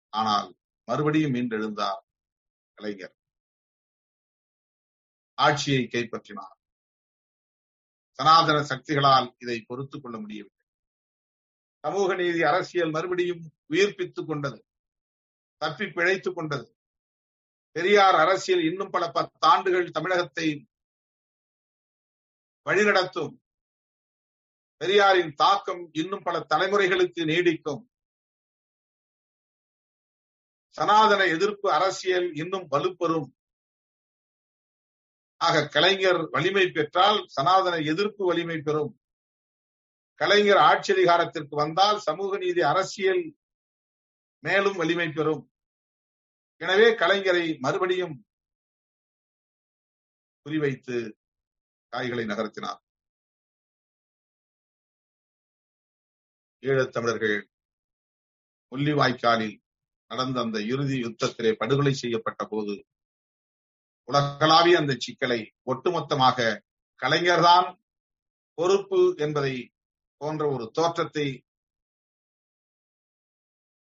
ஆனால் 0.09 0.55
மறுபடியும் 0.85 1.35
மீண்டெழுந்தார் 1.35 2.01
கலைஞர். 2.75 3.15
ஆட்சியை 5.35 5.89
கைப்பற்றினார். 5.93 6.57
சனாதன 8.11 8.59
சக்திகளால் 8.63 9.35
இதை 9.39 9.61
பொறுத்துக் 9.61 10.03
கொள்ள 10.03 10.19
முடியவில்லை. 10.19 10.67
சமூக 11.81 12.15
நீதி 12.15 12.43
அரசியல் 12.43 12.91
மறுபடியும் 12.91 13.53
உயிர்ப்பித்துக் 13.71 14.27
கொண்டது 14.27 14.65
தப்பி 15.57 15.85
பிழைத்துக் 15.85 16.35
கொண்டது. 16.35 16.74
பெரியார் 17.77 18.15
அரசியல் 18.15 18.63
இன்னும் 18.63 18.91
பல 18.91 19.13
பத்தாண்டுகள் 19.15 19.91
தமிழகத்தை 19.91 20.69
வழிநடத்தும். 22.67 23.35
பெரியாரின் 24.77 25.35
தாக்கம் 25.35 25.91
இன்னும் 25.93 26.23
பல 26.23 26.47
தலைமுறைகளுக்கு 26.55 27.25
நீடிக்கும். 27.25 27.83
சனாதன 30.69 31.27
எதிர்ப்பு 31.27 31.73
அரசியல் 31.73 32.35
இன்னும் 32.35 32.71
வலுப்பெறும். 32.71 33.29
ஆக 35.37 35.69
கலைஞர் 35.69 36.29
வலிமை 36.31 36.71
பெற்றால் 36.71 37.25
சனாதன 37.27 37.77
எதிர்ப்பு 37.77 38.27
வலிமை 38.27 38.61
பெறும். 38.61 39.01
கலைஞர் 40.15 40.57
ஆட்சி 40.57 40.93
அதிகாரத்திற்கு 40.93 41.57
வந்தால் 41.57 41.99
சமூக 41.99 42.39
நீதி 42.39 42.61
அரசியல் 42.63 43.37
மேலும் 44.39 44.77
வலிமை 44.77 45.09
பெறும். 45.09 45.54
எனவே 46.61 46.89
கலைஞரை 47.03 47.45
மறுபடியும் 47.65 48.15
குறிவைத்து 50.47 50.97
காய்களை 51.93 52.25
நகர்த்தினார். 52.31 52.81
ஈழத்தமிழர்கள் 56.63 57.39
முள்ளிவாய்க்காலில் 58.73 59.57
நடந்த 60.11 60.39
அந்த 60.45 60.59
இறுதி 60.73 60.97
யுத்தத்திலே 61.05 61.51
படுகொலை 61.61 61.95
செய்யப்பட்ட 62.03 62.43
போது 62.53 62.75
உலகளாவிய 64.09 64.81
அந்த 64.83 64.93
சிக்கலை 65.05 65.41
ஒட்டுமொத்தமாக 65.73 66.39
கலைஞர்தான் 67.03 67.69
பொறுப்பு 68.59 69.01
என்பதை 69.25 69.55
போன்ற 70.21 70.43
ஒரு 70.55 70.65
தோற்றத்தை 70.79 71.27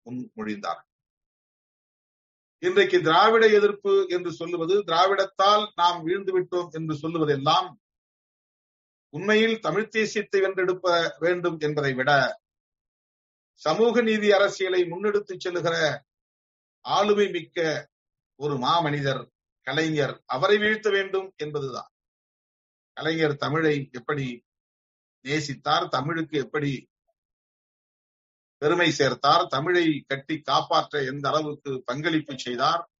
முன்மொழிந்தார். 0.06 0.82
இன்றைக்கு 2.66 2.98
திராவிட 3.00 3.44
எதிர்ப்பு 3.48 3.92
என்று 4.08 4.30
சொல்லுவது 4.32 4.74
திராவிடத்தால் 4.86 5.64
நாம் 5.74 5.98
வீழ்ந்து 6.02 6.32
விட்டோம் 6.32 6.70
என்று 6.70 6.94
சொல்லுவதெல்லாம் 6.94 7.68
உண்மையில் 9.14 9.60
தமிழ்த் 9.60 9.92
தேசியத்தை 9.96 10.38
வென்றெடுப்ப 10.40 10.86
வேண்டும் 11.18 11.58
என்பதை 11.58 11.92
விட 11.94 12.10
சமூக 13.62 14.02
நீதி 14.02 14.30
அரசியலை 14.30 14.80
முன்னெடுத்துச் 14.84 15.40
செல்லுகிற 15.40 15.76
ஆளுமை 16.84 17.28
மிக்க 17.28 17.58
ஒரு 18.40 18.54
மாமனிதர் 18.56 19.22
கலைஞர் 19.66 20.22
அவரை 20.26 20.56
வீழ்த்த 20.58 20.88
வேண்டும் 20.90 21.28
என்பதுதான். 21.36 21.90
கலைஞர் 22.96 23.36
தமிழை 23.36 23.88
எப்படி 23.92 24.26
நேசித்தார் 25.24 25.88
தமிழுக்கு 25.88 26.36
எப்படி 26.38 26.72
பெருமை 28.58 28.90
சேர்த்தார். 28.90 29.46
தமிழை 29.46 30.04
கட்டி 30.08 30.40
காப்பாற்ற 30.40 31.04
எந்த 31.04 31.28
அளவுக்கு 31.28 31.82
பங்களிப்பு 31.84 32.38
செய்தார்? 32.38 32.90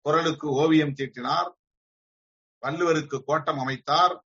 குரலுக்கு 0.00 0.48
ஓவியம் 0.48 0.94
தீட்டினார். 0.94 1.54
வள்ளுவருக்கு 2.60 3.22
கோட்டம் 3.24 3.58
அமைத்தார். 3.58 4.20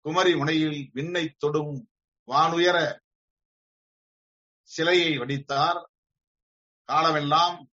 குமரி 0.00 0.36
முனையில் 0.36 0.90
விண்ணை 0.92 1.28
தொடும் 1.28 1.88
வானுயர 2.26 2.98
சிலையை 4.62 5.18
வடித்தார். 5.18 5.80
காலமெல்லாம் 6.84 7.68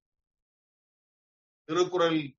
திருக்குறள் 1.65 2.37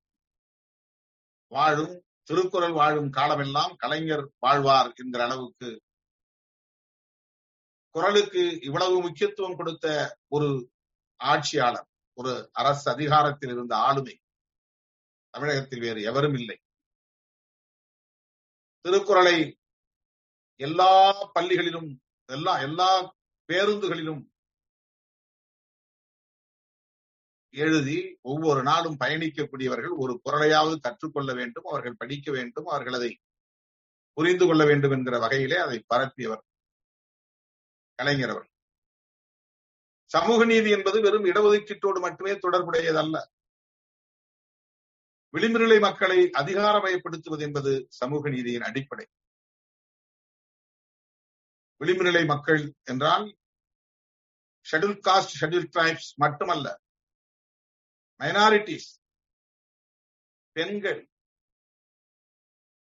வாழும் 1.48 2.03
திருக்குறள் 2.24 2.72
வாழும் 2.72 3.10
காலமெல்லாம் 3.10 3.75
கலைஞர் 3.75 4.32
வாழ்வார் 4.39 4.92
என்கிற 4.96 5.24
அளவுக்கு 5.24 5.82
குரலுக்கு 7.96 8.62
இவ்வளவு 8.62 9.02
முக்கியத்துவம் 9.02 9.56
கொடுத்த 9.56 9.88
ஒரு 10.28 10.48
ஆட்சியாளர் 11.20 11.88
ஒரு 12.18 12.50
அரசு 12.52 12.92
அதிகாரத்தில் 12.92 13.50
இருந்த 13.50 13.76
ஆளுமை 13.76 14.16
தமிழகத்தில் 15.34 15.80
வேறு 15.80 16.02
எவரும் 16.02 16.34
இல்லை. 16.34 16.58
திருக்குறளை 18.86 19.38
எல்லா 20.60 20.90
பள்ளிகளிலும் 21.36 21.90
எல்லா 22.30 22.62
எல்லா 22.62 22.90
பேருந்துகளிலும் 23.50 24.22
எழுதி 27.54 27.98
ஒவ்வொரு 28.22 28.64
நாளும் 28.64 28.98
பயணிக்கக்கூடியவர்கள் 29.00 29.96
ஒரு 29.98 30.22
குரலையாவது 30.26 30.80
கற்றுக்கொள்ள 30.80 31.34
வேண்டும் 31.34 31.64
அவர்கள் 31.64 31.96
படிக்க 31.96 32.32
வேண்டும் 32.32 32.66
அவர்கள் 32.66 32.94
அதை 32.94 33.12
புரிந்து 34.18 34.46
கொள்ள 34.46 34.66
வேண்டும் 34.66 34.92
என்கிற 34.92 35.20
வகையிலே 35.20 35.56
அதை 35.56 35.86
பரப்பியவர் 35.94 36.44
கலைஞர் 38.00 38.30
அவர் 38.30 38.50
சமூக 40.12 40.46
நீதி 40.46 40.70
என்பது 40.70 41.02
வெறும் 41.02 41.26
இடஒதுக்கீட்டோடு 41.26 42.00
மட்டுமே 42.00 42.32
தொடர்புடையதல்ல. 42.32 43.16
விளிம்புநிலை 45.34 45.80
மக்களை 45.80 46.18
அதிகாரமயப்படுத்துவது 46.42 47.42
என்பது 47.42 47.72
சமூக 47.90 48.30
நீதியின் 48.30 48.62
அடிப்படை. 48.62 49.06
விளிம்புநிலை 51.82 52.26
மக்கள் 52.26 52.62
என்றால் 52.84 53.26
ஷெட்யூல் 54.66 55.00
காஸ்ட் 55.08 55.34
ஷெட்யூல் 55.40 55.70
டிரைப்ஸ் 55.72 56.12
மட்டுமல்ல 56.16 56.68
மைனாரிட்டிஸ் 58.20 58.92
பெண்கள் 60.56 61.02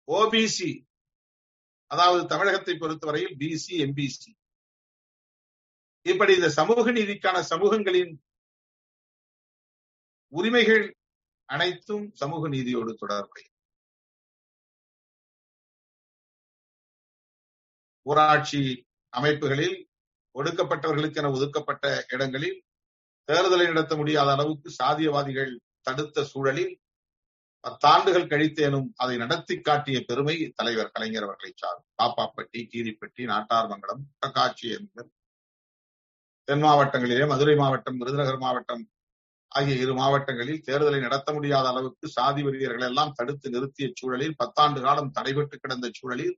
ஓபிசி 0.08 0.86
அதாவது 1.90 2.22
தமிழகத்தை 2.26 2.74
பொறுத்தவரையில் 2.78 3.36
பிசி 3.36 3.74
எம்பிசி 3.86 4.30
இப்படி 6.06 6.32
இந்த 6.34 6.48
சமூக 6.50 6.92
நீதிக்கான 6.92 7.38
சமூகங்களின் 7.50 8.12
உரிமைகள் 10.32 10.84
அனைத்தும் 11.48 12.04
சமூக 12.14 12.48
நீதியோடு 12.48 12.92
தொடர்புடைய 12.94 13.46
ஊராட்சி 18.06 18.60
அமைப்புகளில் 19.12 19.78
ஒடுக்கப்பட்டவர்களுக்கென 20.34 21.30
ஒதுக்கப்பட்ட 21.32 21.86
இடங்களில் 22.08 22.58
தேர்தலை 23.28 23.66
நடத்த 23.66 23.94
முடியாத 23.96 24.28
அளவுக்கு 24.30 24.68
சாதியவாதிகள் 24.78 25.52
தடுத்த 25.80 26.24
சூழலில் 26.24 26.72
பத்தாண்டுகள் 27.64 28.30
கழித்தேனும் 28.30 28.88
அதை 28.96 29.14
நடத்தி 29.16 29.54
காட்டிய 29.60 29.98
பெருமை 30.00 30.36
தலைவர் 30.54 30.92
கலைஞர் 30.92 31.22
அவர்களை 31.22 31.52
சார் 31.54 31.80
பாப்பாப்பட்டி 31.98 32.60
கீரிப்பட்டி 32.72 33.24
நாட்டார்மங்கலம் 33.24 34.04
காட்சி 34.34 34.68
என்பது 34.68 35.10
தென் 36.48 36.64
மாவட்டங்களிலே 36.64 37.26
மதுரை 37.26 37.54
மாவட்டம் 37.54 37.98
விருதுநகர் 37.98 38.38
மாவட்டம் 38.38 38.82
ஆகிய 39.52 39.74
இரு 39.74 39.94
மாவட்டங்களில் 39.94 40.62
தேர்தலை 40.66 41.00
நடத்த 41.00 41.32
முடியாத 41.32 41.68
அளவுக்கு 41.68 42.08
சாதி 42.08 42.42
வெறியர்கள் 42.42 42.88
எல்லாம் 42.88 43.12
தடுத்து 43.12 43.50
நிறுத்திய 43.50 43.92
சூழலில் 43.94 44.36
பத்தாண்டு 44.36 44.80
காலம் 44.80 45.12
தடைபட்டு 45.14 45.56
கிடந்த 45.56 45.90
சூழலில் 45.92 46.34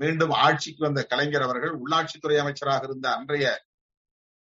மீண்டும் 0.00 0.30
ஆட்சிக்கு 0.30 0.82
வந்த 0.84 1.02
கலைஞர் 1.04 1.42
அவர்கள் 1.42 1.74
உள்ளாட்சித்துறை 1.74 2.36
அமைச்சராக 2.38 2.84
இருந்த 2.84 3.14
அன்றைய 3.14 3.46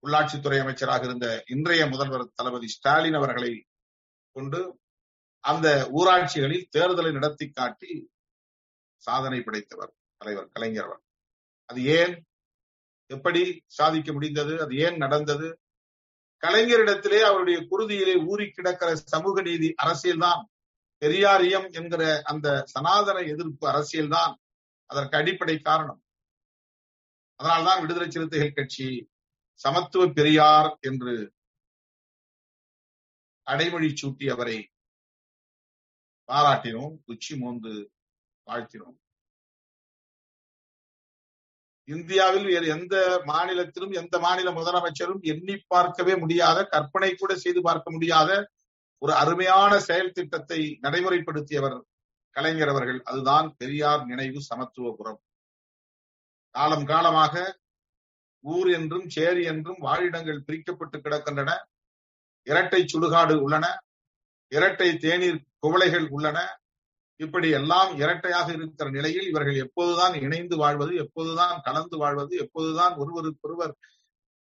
உள்ளாட்சித்துறை 0.04 0.60
அமைச்சராக 0.60 1.04
இருந்த 1.04 1.44
இன்றைய 1.48 1.86
முதல்வர் 1.88 2.32
தளபதி 2.36 2.68
ஸ்டாலின் 2.68 3.14
அவர்களை 3.14 3.52
கொண்டு 4.36 4.60
அந்த 5.44 5.68
ஊராட்சிகளில் 5.92 6.68
தேர்தலை 6.78 7.12
நடத்தி 7.12 7.50
காட்டி 7.50 7.92
சாதனை 9.04 9.40
படைத்தவர் 9.42 9.94
தலைவர் 10.18 10.52
கலைஞர் 10.52 10.84
அவர். 10.84 11.02
அது 11.70 11.84
ஏன்? 11.84 12.14
எப்படி 13.08 13.64
சாதிக்க 13.66 14.14
முடிந்தது? 14.14 14.62
அது 14.62 14.78
ஏன் 14.78 14.98
நடந்தது? 14.98 15.60
கலைஞரிடத்திலே 16.42 17.20
அவருடைய 17.20 17.60
குருதியிலே 17.60 18.26
ஊறி 18.26 18.50
கிடக்கிற 18.50 18.96
சமூக 18.96 19.42
நீதி 19.42 19.74
அரசியல்தான். 19.76 20.48
பெரியாரியம் 21.00 21.72
என்கிற 21.72 22.22
அந்த 22.24 22.64
சனாதன 22.66 23.20
எதிர்ப்பு 23.20 23.68
அரசியல்தான் 23.68 24.36
அதற்கு 24.86 25.18
அடிப்படை 25.18 25.60
காரணம். 25.60 26.04
அதனால்தான் 27.36 27.82
விடுதலை 27.82 28.12
சிறுத்தைகள் 28.12 28.54
கட்சி 28.54 29.10
சமத்துவ 29.54 30.08
பெரியார் 30.08 30.78
என்று 30.82 31.34
அடைமொழி 33.44 33.94
சூட்டி 33.94 34.32
அவரை 34.32 34.70
பாராட்டினோம் 36.28 36.98
உச்சி 37.06 37.38
மோந்து 37.38 37.92
வாழ்த்தினோம். 38.46 38.98
இந்தியாவில் 41.88 42.48
வேறு 42.52 42.68
எந்த 42.68 42.96
மாநிலத்திலும் 43.26 43.92
எந்த 43.92 44.16
மாநில 44.20 44.50
முதலமைச்சரும் 44.52 45.22
எண்ணி 45.34 45.56
பார்க்கவே 45.68 46.14
முடியாத 46.16 46.66
கற்பனை 46.66 47.12
கூட 47.16 47.32
செய்து 47.36 47.62
பார்க்க 47.62 47.92
முடியாத 47.92 48.32
ஒரு 49.02 49.14
அருமையான 49.14 49.74
செயல் 49.80 50.16
திட்டத்தை 50.18 50.60
நடைமுறைப்படுத்தியவர் 50.82 51.78
கலைஞர் 52.36 52.72
அவர்கள். 52.74 53.00
அதுதான் 53.10 53.48
பெரியார் 53.58 54.04
நினைவு 54.06 54.40
சமத்துவபுரம் 54.50 55.20
காலம் 56.56 56.86
காலமாக 56.86 57.36
ஊர் 58.46 58.70
என்றும் 58.70 59.08
சேரி 59.10 59.44
என்றும் 59.44 59.80
வாழிடங்கள் 59.80 60.46
பிரிக்கப்பட்டு 60.48 60.98
கிடக்கின்றன. 60.98 61.52
இரட்டை 62.48 62.82
சுடுகாடு 62.84 63.36
உள்ளன. 63.46 63.66
இரட்டை 64.52 64.90
தேநீர் 64.98 65.40
குவளைகள் 65.64 66.08
உள்ளன. 66.10 66.40
இப்படி 67.18 67.50
எல்லாம் 67.50 67.96
இரட்டையாக 67.96 68.54
இருக்கிற 68.54 68.90
நிலையில் 68.90 69.28
இவர்கள் 69.28 69.56
எப்போதுதான் 69.56 70.22
இணைந்து 70.22 70.58
வாழ்வது 70.58 70.94
எப்போதுதான் 70.96 71.60
கலந்து 71.64 71.98
வாழ்வது 71.98 72.34
எப்போதுதான் 72.40 72.98
ஒருவருக்கொருவர் 72.98 73.76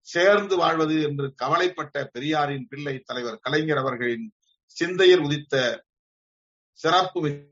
சேர்ந்து 0.01 0.57
வாழ்வது 0.57 1.01
என்று 1.01 1.33
கவலைப்பட்ட 1.35 2.09
பெரியாரின் 2.13 2.67
பிள்ளை 2.67 2.99
தலைவர் 2.99 3.39
கலைஞர் 3.41 3.77
அவர்களின் 3.77 4.31
சிந்தையில் 4.65 5.19
உதித்த 5.19 5.83
சிறப்பு 6.71 7.47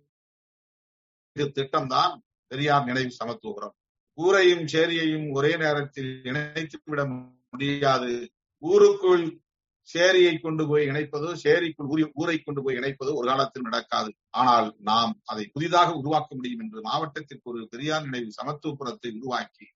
திட்டம்தான் 1.39 2.17
பெரியார் 2.47 2.83
நினைவு 2.83 3.12
சமத்துவபுரம். 3.23 3.75
ஊரையும் 4.13 4.65
சேரியையும் 4.65 5.31
ஒரே 5.31 5.57
நேரத்தில் 5.57 6.21
இணைத்து 6.23 6.79
விட 6.86 7.05
முடியாது. 7.05 8.31
ஊருக்குள் 8.57 9.42
சேரியை 9.89 10.34
கொண்டு 10.39 10.63
போய் 10.67 10.84
இணைப்பதோ 10.89 11.30
சேரிக்குள் 11.43 11.89
ஊரி 11.93 12.04
ஊரை 12.13 12.36
கொண்டு 12.38 12.62
போய் 12.63 12.78
இணைப்பதோ 12.80 13.12
ஒரு 13.13 13.28
காலத்தில் 13.28 13.63
நடக்காது. 13.63 14.12
ஆனால் 14.32 14.67
நாம் 14.82 15.13
அதை 15.24 15.46
புதிதாக 15.48 15.89
உருவாக்க 15.93 16.30
முடியும் 16.36 16.60
என்று 16.60 16.82
மாவட்டத்திற்கு 16.82 17.52
ஒரு 17.52 17.62
பெரியார் 17.67 18.06
நினைவு 18.06 18.32
சமத்துவபுரத்தை 18.39 19.12
உருவாக்கி 19.17 19.67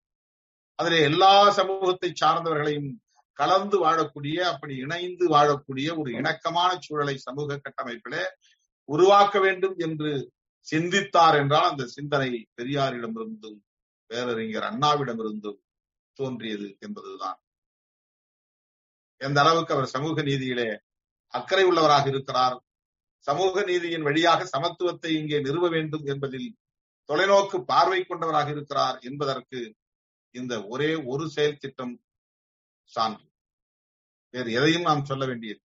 அதிலே 0.79 0.99
எல்லா 1.01 1.33
சமூகத்தை 1.49 2.09
சார்ந்தவர்களையும் 2.13 2.89
கலந்து 3.37 3.77
வாழக்கூடிய 3.83 4.37
அப்படி 4.51 4.73
இணைந்து 4.75 5.25
வாழக்கூடிய 5.29 5.87
ஒரு 5.97 6.09
இணக்கமான 6.11 6.69
சூழலை 6.79 7.15
சமூக 7.17 7.57
கட்டமைப்பிலே 7.57 8.23
உருவாக்க 8.89 9.39
வேண்டும் 9.39 9.75
என்று 9.77 10.11
சிந்தித்தார் 10.67 11.37
என்றால் 11.41 11.69
அந்த 11.69 11.83
சிந்தனை 11.87 12.29
பெரியாரிடமிருந்தும் 12.55 13.59
பேரறிஞர் 14.11 14.67
அண்ணாவிடமிருந்தும் 14.69 15.59
தோன்றியது 16.19 16.67
என்பதுதான். 16.79 17.39
எந்த 19.21 19.37
அளவுக்கு 19.41 19.73
அவர் 19.73 19.87
சமூக 19.87 20.21
நீதியிலே 20.21 20.69
அக்கறை 21.33 21.65
உள்ளவராக 21.65 22.05
இருக்கிறார் 22.07 22.55
சமூக 23.27 23.63
நீதியின் 23.63 24.01
வழியாக 24.01 24.41
சமத்துவத்தை 24.45 25.11
இங்கே 25.11 25.39
நிறுவ 25.39 25.69
வேண்டும் 25.69 26.05
என்பதில் 26.05 26.49
தொலைநோக்கு 27.09 27.57
பார்வை 27.63 27.99
கொண்டவராக 28.03 28.49
இருக்கிறார் 28.49 28.97
என்பதற்கு 29.01 29.59
இந்த 30.35 30.65
ஒரே 30.65 30.89
ஒரு 31.03 31.25
செயல் 31.29 31.57
திட்டம் 31.57 31.93
சான்று. 32.91 33.23
வேறு 34.33 34.51
எதையும் 34.51 34.81
நாம் 34.81 35.05
சொல்ல 35.05 35.25
வேண்டியது 35.25 35.61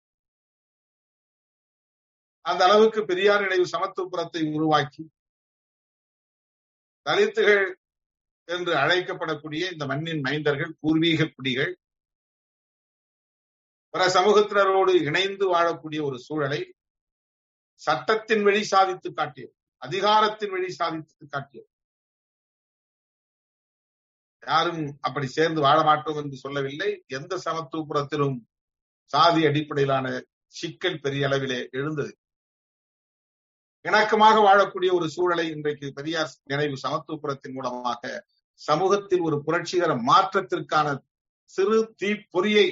அந்த 2.45 2.65
அளவுக்கு 2.65 3.05
பெரியார் 3.05 3.41
நினைவு 3.41 3.67
சமத்துவபுரத்தை 3.69 4.43
உருவாக்கி 4.53 5.03
தலித்துகள் 7.07 7.65
என்று 8.49 8.73
அழைக்கப்படக்கூடிய 8.75 9.73
இந்த 9.73 9.87
மண்ணின் 9.87 10.23
மைந்தர்கள் 10.25 10.73
பூர்வீக 10.81 11.27
குடிகள் 11.27 11.73
பிற 13.95 14.03
சமூகத்தினரோடு 14.17 14.93
இணைந்து 15.09 15.45
வாழக்கூடிய 15.55 16.01
ஒரு 16.03 16.19
சூழலை 16.19 16.61
சட்டத்தின் 17.83 18.43
வழி 18.43 18.63
சாதித்து 18.65 19.09
காட்டியது 19.13 19.53
அதிகாரத்தின் 19.83 20.51
வழி 20.51 20.71
சாதித்து 20.71 21.25
காட்டியது. 21.29 21.69
யாரும் 24.43 24.83
அப்படி 25.01 25.27
சேர்ந்து 25.27 25.61
வாழ 25.61 25.79
மாட்டோம் 25.83 26.17
என்று 26.17 26.37
சொல்லவில்லை. 26.37 26.91
எந்த 27.07 27.33
சமத்துவபுரத்திலும் 27.45 28.37
சாதி 29.11 29.43
அடிப்படையிலான 29.47 30.07
சிக்கல் 30.55 31.01
பெரிய 31.01 31.29
அளவிலே 31.29 31.61
எழுந்தது. 31.71 32.13
இணக்கமாக 33.85 34.37
வாழக்கூடிய 34.47 34.91
ஒரு 34.93 35.07
சூழலை 35.09 35.47
இன்றைக்கு 35.49 35.87
பெரியார் 35.93 36.33
நினைவு 36.45 36.77
சமத்துவபுரத்தின் 36.83 37.53
மூலமாக 37.53 38.03
சமூகத்தில் 38.61 39.21
ஒரு 39.21 39.37
புரட்சிகர 39.47 39.93
மாற்றத்திற்கான 40.11 40.89
சிறு 41.55 41.79
தீப்பொறியை 42.03 42.67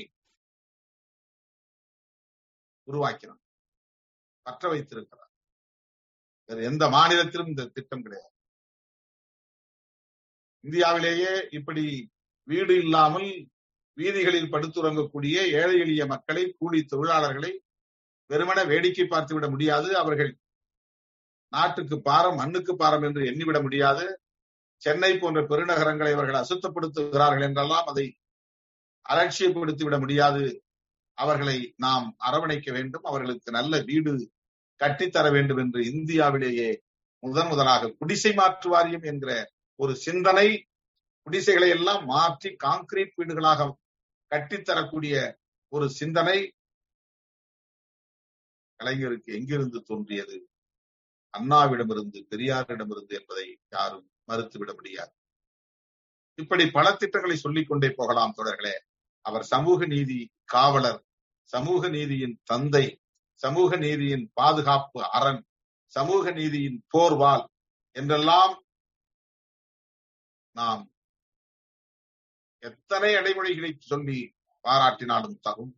உருவாக்கினார் 2.89 3.43
பற்ற 4.47 4.69
வைத்திருக்கிறார் 4.73 5.33
வேறு 6.49 6.69
எந்த 6.71 6.85
மாநிலத்திலும் 6.89 7.51
இந்த 7.53 7.71
திட்டம் 7.77 8.05
கிடையாது. 8.05 8.35
இந்தியாவிலேயே 10.65 11.33
இப்படி 11.59 11.85
வீடு 12.49 12.75
இல்லாமல் 12.83 13.29
வீதிகளில் 13.99 14.53
படுத்துறங்கக்கூடிய 14.53 15.37
ஏழை 15.61 15.77
எளிய 15.85 16.03
மக்களை 16.13 16.45
கூலி 16.59 16.81
தொழிலாளர்களை 16.93 17.53
வெறுமன 18.31 18.59
வேடிக்கை 18.71 19.07
பார்த்து 19.07 19.35
விட 19.35 19.47
முடியாது. 19.49 19.89
அவர்கள் 20.03 20.31
நாட்டுக்கு 21.53 21.97
பாரம் 22.09 22.39
மண்ணுக்கு 22.41 22.73
பாரம் 22.77 23.05
என்று 23.09 23.23
எண்ணிவிட 23.31 23.59
முடியாது. 23.67 24.07
சென்னை 24.83 25.13
போன்ற 25.19 25.41
பெருநகரங்களை 25.51 26.13
அவர்கள் 26.17 26.41
அசுத்தப்படுத்துகிறார்கள் 26.43 27.47
என்றெல்லாம் 27.49 27.89
அதை 27.93 28.07
அலட்சியப்படுத்தி 29.07 29.85
விட 29.85 29.97
முடியாது. 29.99 30.45
அவர்களை 31.19 31.59
நாம் 31.77 32.07
அரவணைக்க 32.27 32.73
வேண்டும். 32.73 33.03
அவர்களுக்கு 33.03 33.51
நல்ல 33.51 33.81
வீடு 33.81 34.13
கட்டித்தர 34.81 35.27
வேண்டும் 35.33 35.57
என்று 35.57 35.81
இந்தியாவிலேயே 35.85 36.83
முதன் 37.23 37.49
முதலாக 37.49 37.93
குடிசை 37.93 38.33
மாற்று 38.33 38.69
வாரியம் 38.71 39.03
என்கிற 39.03 39.33
ஒரு 39.81 39.93
சிந்தனை 39.97 40.49
குடிசைகளை 41.27 41.69
எல்லாம் 41.69 42.05
மாற்றி 42.05 42.51
கான்கிரீட் 42.65 43.17
வீடுகளாக 43.17 43.71
கட்டித்தரக்கூடிய 44.31 45.15
ஒரு 45.73 45.87
சிந்தனை 45.91 46.39
கலைஞருக்கு 48.81 49.31
எங்கிருந்து 49.39 49.79
தோன்றியது? 49.83 50.37
அண்ணாவிடமிருந்து 51.35 52.19
பெரியாரிடமிருந்து 52.31 53.15
என்பதை 53.19 53.47
யாரும் 53.69 54.07
மறுத்துவிட 54.29 54.71
முடியாது. 54.75 55.13
இப்படி 56.39 56.65
பல 56.71 56.87
திட்டங்களை 56.93 57.37
சொல்லிக் 57.37 57.69
கொண்டே 57.69 57.89
போகலாம் 57.91 58.35
தொடர்களே 58.37 58.77
அவர் 59.27 59.45
சமூக 59.45 59.87
நீதி 59.87 60.19
காவலர் 60.45 61.01
சமூக 61.53 61.89
நீதியின் 61.89 62.37
தந்தை 62.45 62.85
சமூக 63.41 63.77
நீதியின் 63.77 64.25
பாதுகாப்பு 64.33 65.01
அரண் 65.11 65.43
சமூக 65.93 66.31
நீதியின் 66.31 66.79
போர்வால் 66.93 67.45
என்றெல்லாம் 67.97 68.55
நாம் 70.57 70.83
எத்தனை 72.63 73.11
அடைமொழிகளை 73.15 73.71
சொல்லி 73.91 74.19
பாராட்டினாலும் 74.65 75.39
தகும் 75.41 75.73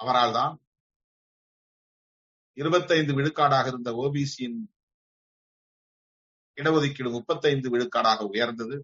அவரால் 0.00 0.32
தான் 0.32 0.54
இருபத்தைந்து 2.58 3.12
விழுக்காடாக 3.14 3.66
இருந்த 3.66 3.90
ஓபிசியின் 3.94 4.58
இடஒதுக்கீடு 6.58 7.10
முப்பத்தைந்து 7.10 7.68
விழுக்காடாக 7.70 8.20
உயர்ந்தது. 8.28 8.76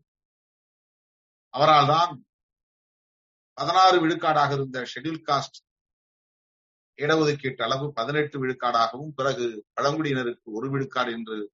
அவரால் 1.54 1.86
தான் 1.86 2.12
பதினாறு 3.52 4.06
விழுக்காடாக 4.06 4.52
இருந்த 4.52 4.86
ஷெட்யூல் 4.94 5.22
காஸ்ட் 5.26 5.58
இடஒதுக்கீட்டு 6.96 7.62
அளவு 7.62 7.92
பதினெட்டு 7.92 8.46
விழுக்காடாகவும் 8.46 9.12
பிறகு 9.14 9.66
பழங்குடியினருக்கு 9.76 10.42
ஒரு 10.44 10.70
விழுக்காடு 10.70 11.12
என்று 11.12 11.52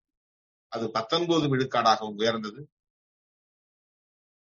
அது 0.68 0.90
பத்தொன்பது 0.90 1.56
விழுக்காடாகவும் 1.56 2.16
உயர்ந்தது. 2.16 2.70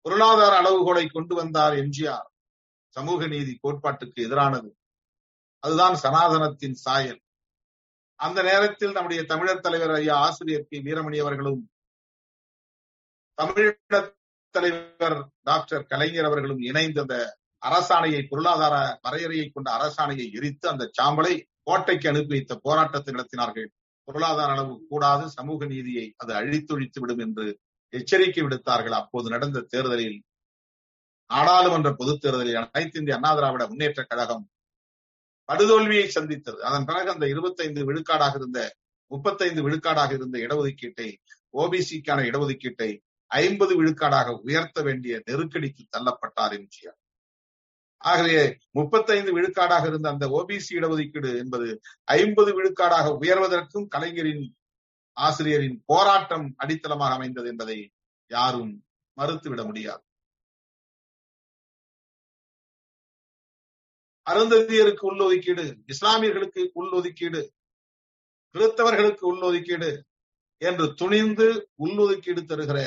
பொருளாதார 0.01 0.53
அளவுகோலை 0.57 1.07
கொண்டு 1.11 1.35
வந்தார் 1.35 1.72
எம்ஜிஆர். 1.72 2.29
சமூக 2.88 3.27
நீதி 3.27 3.59
கோட்பாட்டுக்கு 3.62 4.20
எதிரானது. 4.27 4.70
அதுதான் 5.59 5.94
சனாதனத்தின் 5.94 6.72
சாயல். 6.72 7.20
அந்த 8.14 8.42
நேரத்தில் 8.42 8.92
நம்முடைய 8.92 9.24
தமிழர் 9.24 9.61
தலைவர் 9.61 9.90
ஐயா 9.90 10.16
ஆசிரியர் 10.16 10.66
கே 10.68 10.83
வீரமணி 10.83 11.20
அவர்களும் 11.20 11.70
தமிழீழ 13.42 14.16
தலைவர் 14.59 15.18
டாக்டர் 15.42 15.87
கலைஞர் 15.87 16.25
அவர்களும் 16.25 16.61
இணைந்து 16.61 17.01
அந்த 17.01 17.16
அரசாணையை 17.62 18.21
பொருளாதார 18.29 18.75
வரையறையை 19.03 19.47
கொண்ட 19.49 19.68
அரசாணையை 19.77 20.27
எரித்து 20.33 20.68
அந்த 20.68 20.90
சாம்பலை 20.99 21.35
கோட்டைக்கு 21.62 22.09
அனுப்பி 22.09 22.35
வைத்த 22.35 22.55
போராட்டத்தை 22.62 23.14
நடத்தினார்கள். 23.14 23.68
பொருளாதார 24.09 24.53
அளவு 24.53 24.75
கூடாது 24.88 25.25
சமூக 25.31 25.64
நீதியை 25.64 26.14
அது 26.16 26.33
அழித்தொழித்து 26.35 27.01
விடும் 27.01 27.18
என்று 27.18 27.47
எச்சரிக்கை 27.92 28.42
விடுத்தார்கள். 28.44 28.97
அப்போது 29.01 29.29
நடந்த 29.31 29.66
தேர்தலில் 29.68 30.18
நாடாளுமன்ற 31.31 31.90
பொதுத் 31.92 32.21
தேர்தலில் 32.21 32.61
அனைத்து 32.62 32.99
இந்திய 32.99 33.16
அண்ணா 33.16 33.35
திராவிட 33.35 33.66
முன்னேற்ற 33.66 34.03
கழகம் 34.09 34.44
படுதோல்வியை 35.49 36.07
சந்தித்தது. 36.07 36.59
அதன் 36.62 36.85
பிறகு 36.85 37.11
அந்த 37.11 37.29
இருபத்தைந்து 37.29 37.92
விழுக்காடாக 37.92 38.35
இருந்த 38.35 38.61
முப்பத்தைந்து 39.11 39.61
விழுக்காடாக 39.68 40.12
இருந்த 40.12 40.38
இடஒதுக்கீட்டை 40.38 41.09
ஓபிசிக்கான 41.59 42.25
இடஒதுக்கீட்டை 42.31 42.90
ஐம்பது 43.31 43.73
விழுக்காடாக 43.83 44.29
உயர்த்த 44.41 44.83
வேண்டிய 44.83 45.23
நெருக்கடிக்கு 45.27 45.83
தள்ளப்பட்டார் 45.97 46.55
எம்ஜிஆர். 46.59 46.99
ஆகவே 48.01 48.59
முப்பத்தைந்து 48.71 49.31
விழுக்காடாக 49.37 49.87
இருந்த 49.87 50.09
அந்த 50.09 50.27
ஓபிசி 50.29 50.73
இடஒதுக்கீடு 50.79 51.31
என்பது 51.38 51.69
ஐம்பது 52.05 52.51
விழுக்காடாக 52.59 53.07
உயர்வதற்கும் 53.23 53.88
கலைஞரின் 53.88 54.45
ஆசிரியரின் 55.17 55.83
போராட்டம் 55.87 56.55
அடித்தளமாக 56.57 57.14
அமைந்தது 57.14 57.49
என்பதை 57.49 57.79
யாரும் 58.31 58.85
மறுத்துவிட 59.17 59.62
முடியாது. 59.64 60.03
அருந்ததியருக்கு 64.27 65.05
உள்ளொதுக்கீடு 65.11 65.64
இஸ்லாமியர்களுக்கு 65.87 66.62
உள்ளொதுக்கீடு 66.75 67.41
கிறிஸ்தவர்களுக்கு 68.55 69.25
உள்ளொதுக்கீடு 69.33 69.91
என்று 70.62 70.95
துணிந்து 70.95 71.49
உள்ளொதுக்கீடு 71.85 72.43
தருகிற 72.45 72.79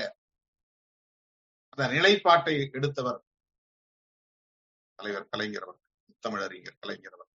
அந்த 1.74 1.88
நிலைப்பாட்டை 1.88 2.70
எடுத்தவர் 2.72 3.20
தலைவர் 5.00 5.30
கலைஞர் 5.30 5.64
அவர் 5.64 5.80
தமிழறிஞர் 6.24 6.80
கலைஞர் 6.80 7.14
அவர் 7.14 7.30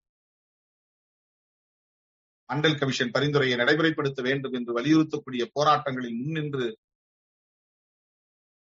அண்டல் 2.49 2.79
கமிஷன் 2.79 3.11
பரிந்துரையை 3.11 3.57
நடைமுறைப்படுத்த 3.59 4.21
வேண்டும் 4.23 4.53
என்று 4.53 4.73
வலியுறுத்தக்கூடிய 4.73 5.45
போராட்டங்களில் 5.55 6.19
முன்னின்று 6.19 6.67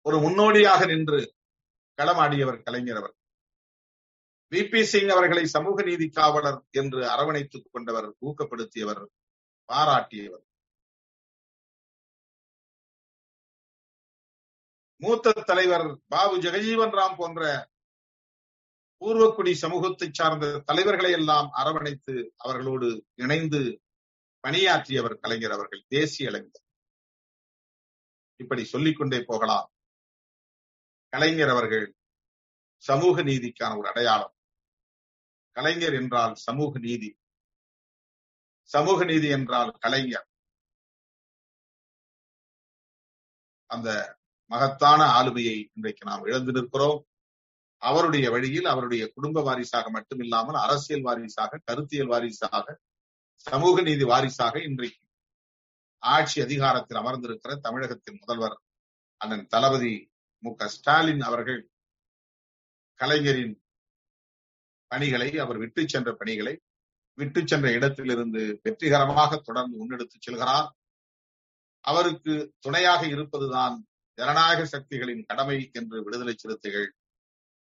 ஒரு 0.06 0.18
முன்னோடியாக 0.18 0.86
நின்று 0.86 1.18
களமாடியவர் 1.98 2.62
கலைஞர் 2.62 2.96
அவர் 2.96 3.14
வி 4.52 4.68
பி 4.70 4.82
சிங் 4.82 5.08
அவர்களை 5.08 5.46
சமூக 5.46 5.82
நீதி 5.82 6.08
காவலர் 6.08 6.60
என்று 6.70 7.00
அரவணைத்துக் 7.06 7.68
கொண்டவர் 7.70 8.08
ஊக்கப்படுத்தியவர் 8.20 9.02
பாராட்டியவர். 9.68 10.44
மூத்த 15.02 15.32
தலைவர் 15.32 15.98
பாபு 16.08 16.40
ஜெகஜீவன் 16.40 16.94
ராம் 16.98 17.16
போன்ற 17.16 17.68
பூர்வக்குடி 19.00 19.52
சமூகத்தை 19.52 20.08
சார்ந்த 20.12 20.58
தலைவர்களை 20.58 21.10
எல்லாம் 21.10 21.50
அரவணைத்து 21.52 22.32
அவர்களோடு 22.36 23.06
இணைந்து 23.14 23.82
பணியாற்றியவர் 24.40 25.18
கலைஞர் 25.18 25.50
அவர்கள் 25.50 25.84
தேசிய 25.88 26.28
இளைஞர். 26.28 26.64
இப்படி 28.36 28.64
சொல்லிக்கொண்டே 28.64 29.22
போகலாம். 29.26 29.72
கலைஞர் 31.08 31.48
அவர்கள் 31.48 31.94
சமூக 32.76 33.22
நீதிக்கான 33.22 33.78
ஒரு 33.78 33.88
அடையாளம். 33.88 34.34
கலைஞர் 35.56 35.94
என்றால் 35.94 36.34
சமூக 36.34 36.78
நீதி. 36.78 37.16
சமூக 38.62 39.04
நீதி 39.04 39.28
என்றால் 39.28 39.70
கலைஞர். 39.78 40.28
அந்த 43.66 44.19
மகத்தான 44.50 45.00
ஆளுமையை 45.18 45.56
இன்றைக்கு 45.74 46.04
நாம் 46.08 46.24
இழந்து 46.24 46.52
நிற்கிறோம். 46.52 47.00
அவருடைய 47.82 48.30
வழியில் 48.30 48.64
அவருடைய 48.64 49.02
குடும்ப 49.14 49.42
வாரிசாக 49.42 49.90
மட்டுமில்லாமல் 49.90 50.58
அரசியல் 50.64 51.02
வாரிசாக 51.02 51.60
கருத்தியல் 51.64 52.10
வாரிசாக 52.12 52.66
சமூக 53.46 53.82
நீதி 53.82 54.04
வாரிசாக 54.04 54.54
இன்றைக்கு 54.62 55.04
ஆட்சி 56.02 56.38
அதிகாரத்தில் 56.40 57.00
அமர்ந்திருக்கிற 57.00 57.54
தமிழகத்தின் 57.60 58.18
முதல்வர் 58.18 58.56
அண்ணன் 59.16 59.46
தளபதி 59.46 59.94
மு 60.42 60.50
க 60.54 60.68
ஸ்டாலின் 60.68 61.20
அவர்கள் 61.20 61.60
கலைஞரின் 63.00 63.54
பணிகளை 64.90 65.30
அவர் 65.38 65.58
விட்டு 65.58 65.82
சென்ற 65.88 66.10
பணிகளை 66.14 66.54
விட்டு 67.18 67.40
சென்ற 67.46 67.66
இடத்திலிருந்து 67.72 68.42
வெற்றிகரமாக 68.62 69.36
தொடர்ந்து 69.36 69.74
முன்னெடுத்து 69.80 70.16
செல்கிறார். 70.18 70.68
அவருக்கு 71.84 72.34
துணையாக 72.58 73.02
இருப்பதுதான் 73.06 73.76
ஜனநாயக 74.20 74.60
சக்திகளின் 74.64 75.26
கடமை 75.26 75.58
என்று 75.72 75.96
விடுதலை 76.04 76.34
சிறுத்தைகள் 76.36 76.88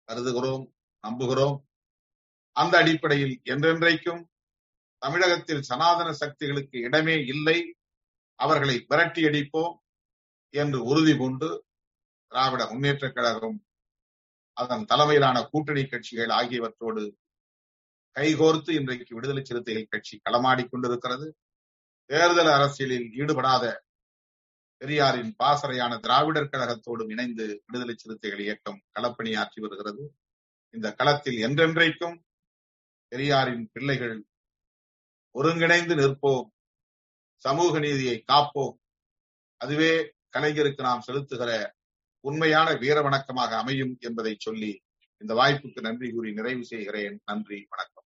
கருதுகிறோம் 0.09 0.65
நம்புகிறோம். 1.03 1.57
அந்த 2.55 2.73
அடிப்படையில் 2.77 3.35
என்றென்றைக்கும் 3.45 4.21
தமிழகத்தில் 5.01 5.67
சனாதன 5.69 6.09
சக்திகளுக்கு 6.13 6.77
இடமே 6.87 7.15
இல்லை. 7.33 7.57
அவர்களை 8.39 8.75
விரட்டி 8.87 9.21
அடிப்போம் 9.23 9.75
என்று 10.53 10.79
உறுதி 10.83 11.13
கொண்டு 11.17 11.49
திராவிட 12.31 12.61
முன்னேற்ற 12.71 13.05
கழகம் 13.11 13.57
அதன் 14.57 14.85
தலைமையிலான 14.85 15.37
கூட்டணி 15.51 15.83
கட்சிகள் 15.85 16.31
ஆகியவற்றோடு 16.39 17.03
கைகோர்த்து 18.15 18.71
இன்றைக்கு 18.79 19.15
விடுதலை 19.15 19.41
சிறுத்தைகள் 19.45 19.91
கட்சி 19.93 20.15
களமாடிக் 20.25 20.71
கொண்டிருக்கிறது. 20.71 21.27
தேர்தல் 22.09 22.51
அரசியலில் 22.57 23.07
ஈடுபடாத 23.19 23.63
பெரியாரின் 24.77 25.35
பாசறையான 25.35 25.97
திராவிடர் 25.97 26.51
கழகத்தோடும் 26.51 27.09
இணைந்து 27.09 27.45
விடுதலை 27.65 27.95
சிறுத்தைகள் 27.97 28.39
இயக்கம் 28.39 28.81
களப்பணியாற்றி 28.99 29.59
வருகிறது. 29.59 30.03
இந்த 30.73 30.93
களத்தில் 30.93 31.39
என்றென்றைக்கும் 31.43 32.17
பெரியாரின் 33.07 33.69
பிள்ளைகள் 33.73 34.17
ஒருங்கிணைந்து 35.35 35.95
நிற்போம். 35.95 36.47
சமூக 37.35 37.79
நீதியை 37.79 38.23
காப்போம். 38.31 38.75
அதுவே 39.61 39.93
கலைஞருக்கு 40.37 40.81
நாம் 40.81 41.03
செலுத்துகிற 41.07 41.51
உண்மையான 42.19 42.73
வீர 42.73 42.97
வணக்கமாக 43.01 43.51
அமையும் 43.61 43.97
என்பதை 43.99 44.35
சொல்லி 44.39 44.71
இந்த 45.17 45.33
வாய்ப்புக்கு 45.33 45.81
நன்றி 45.81 46.11
கூறி 46.11 46.33
நிறைவு 46.33 46.65
செய்கிறேன். 46.65 47.21
நன்றி 47.25 47.67
வணக்கம். 47.69 48.04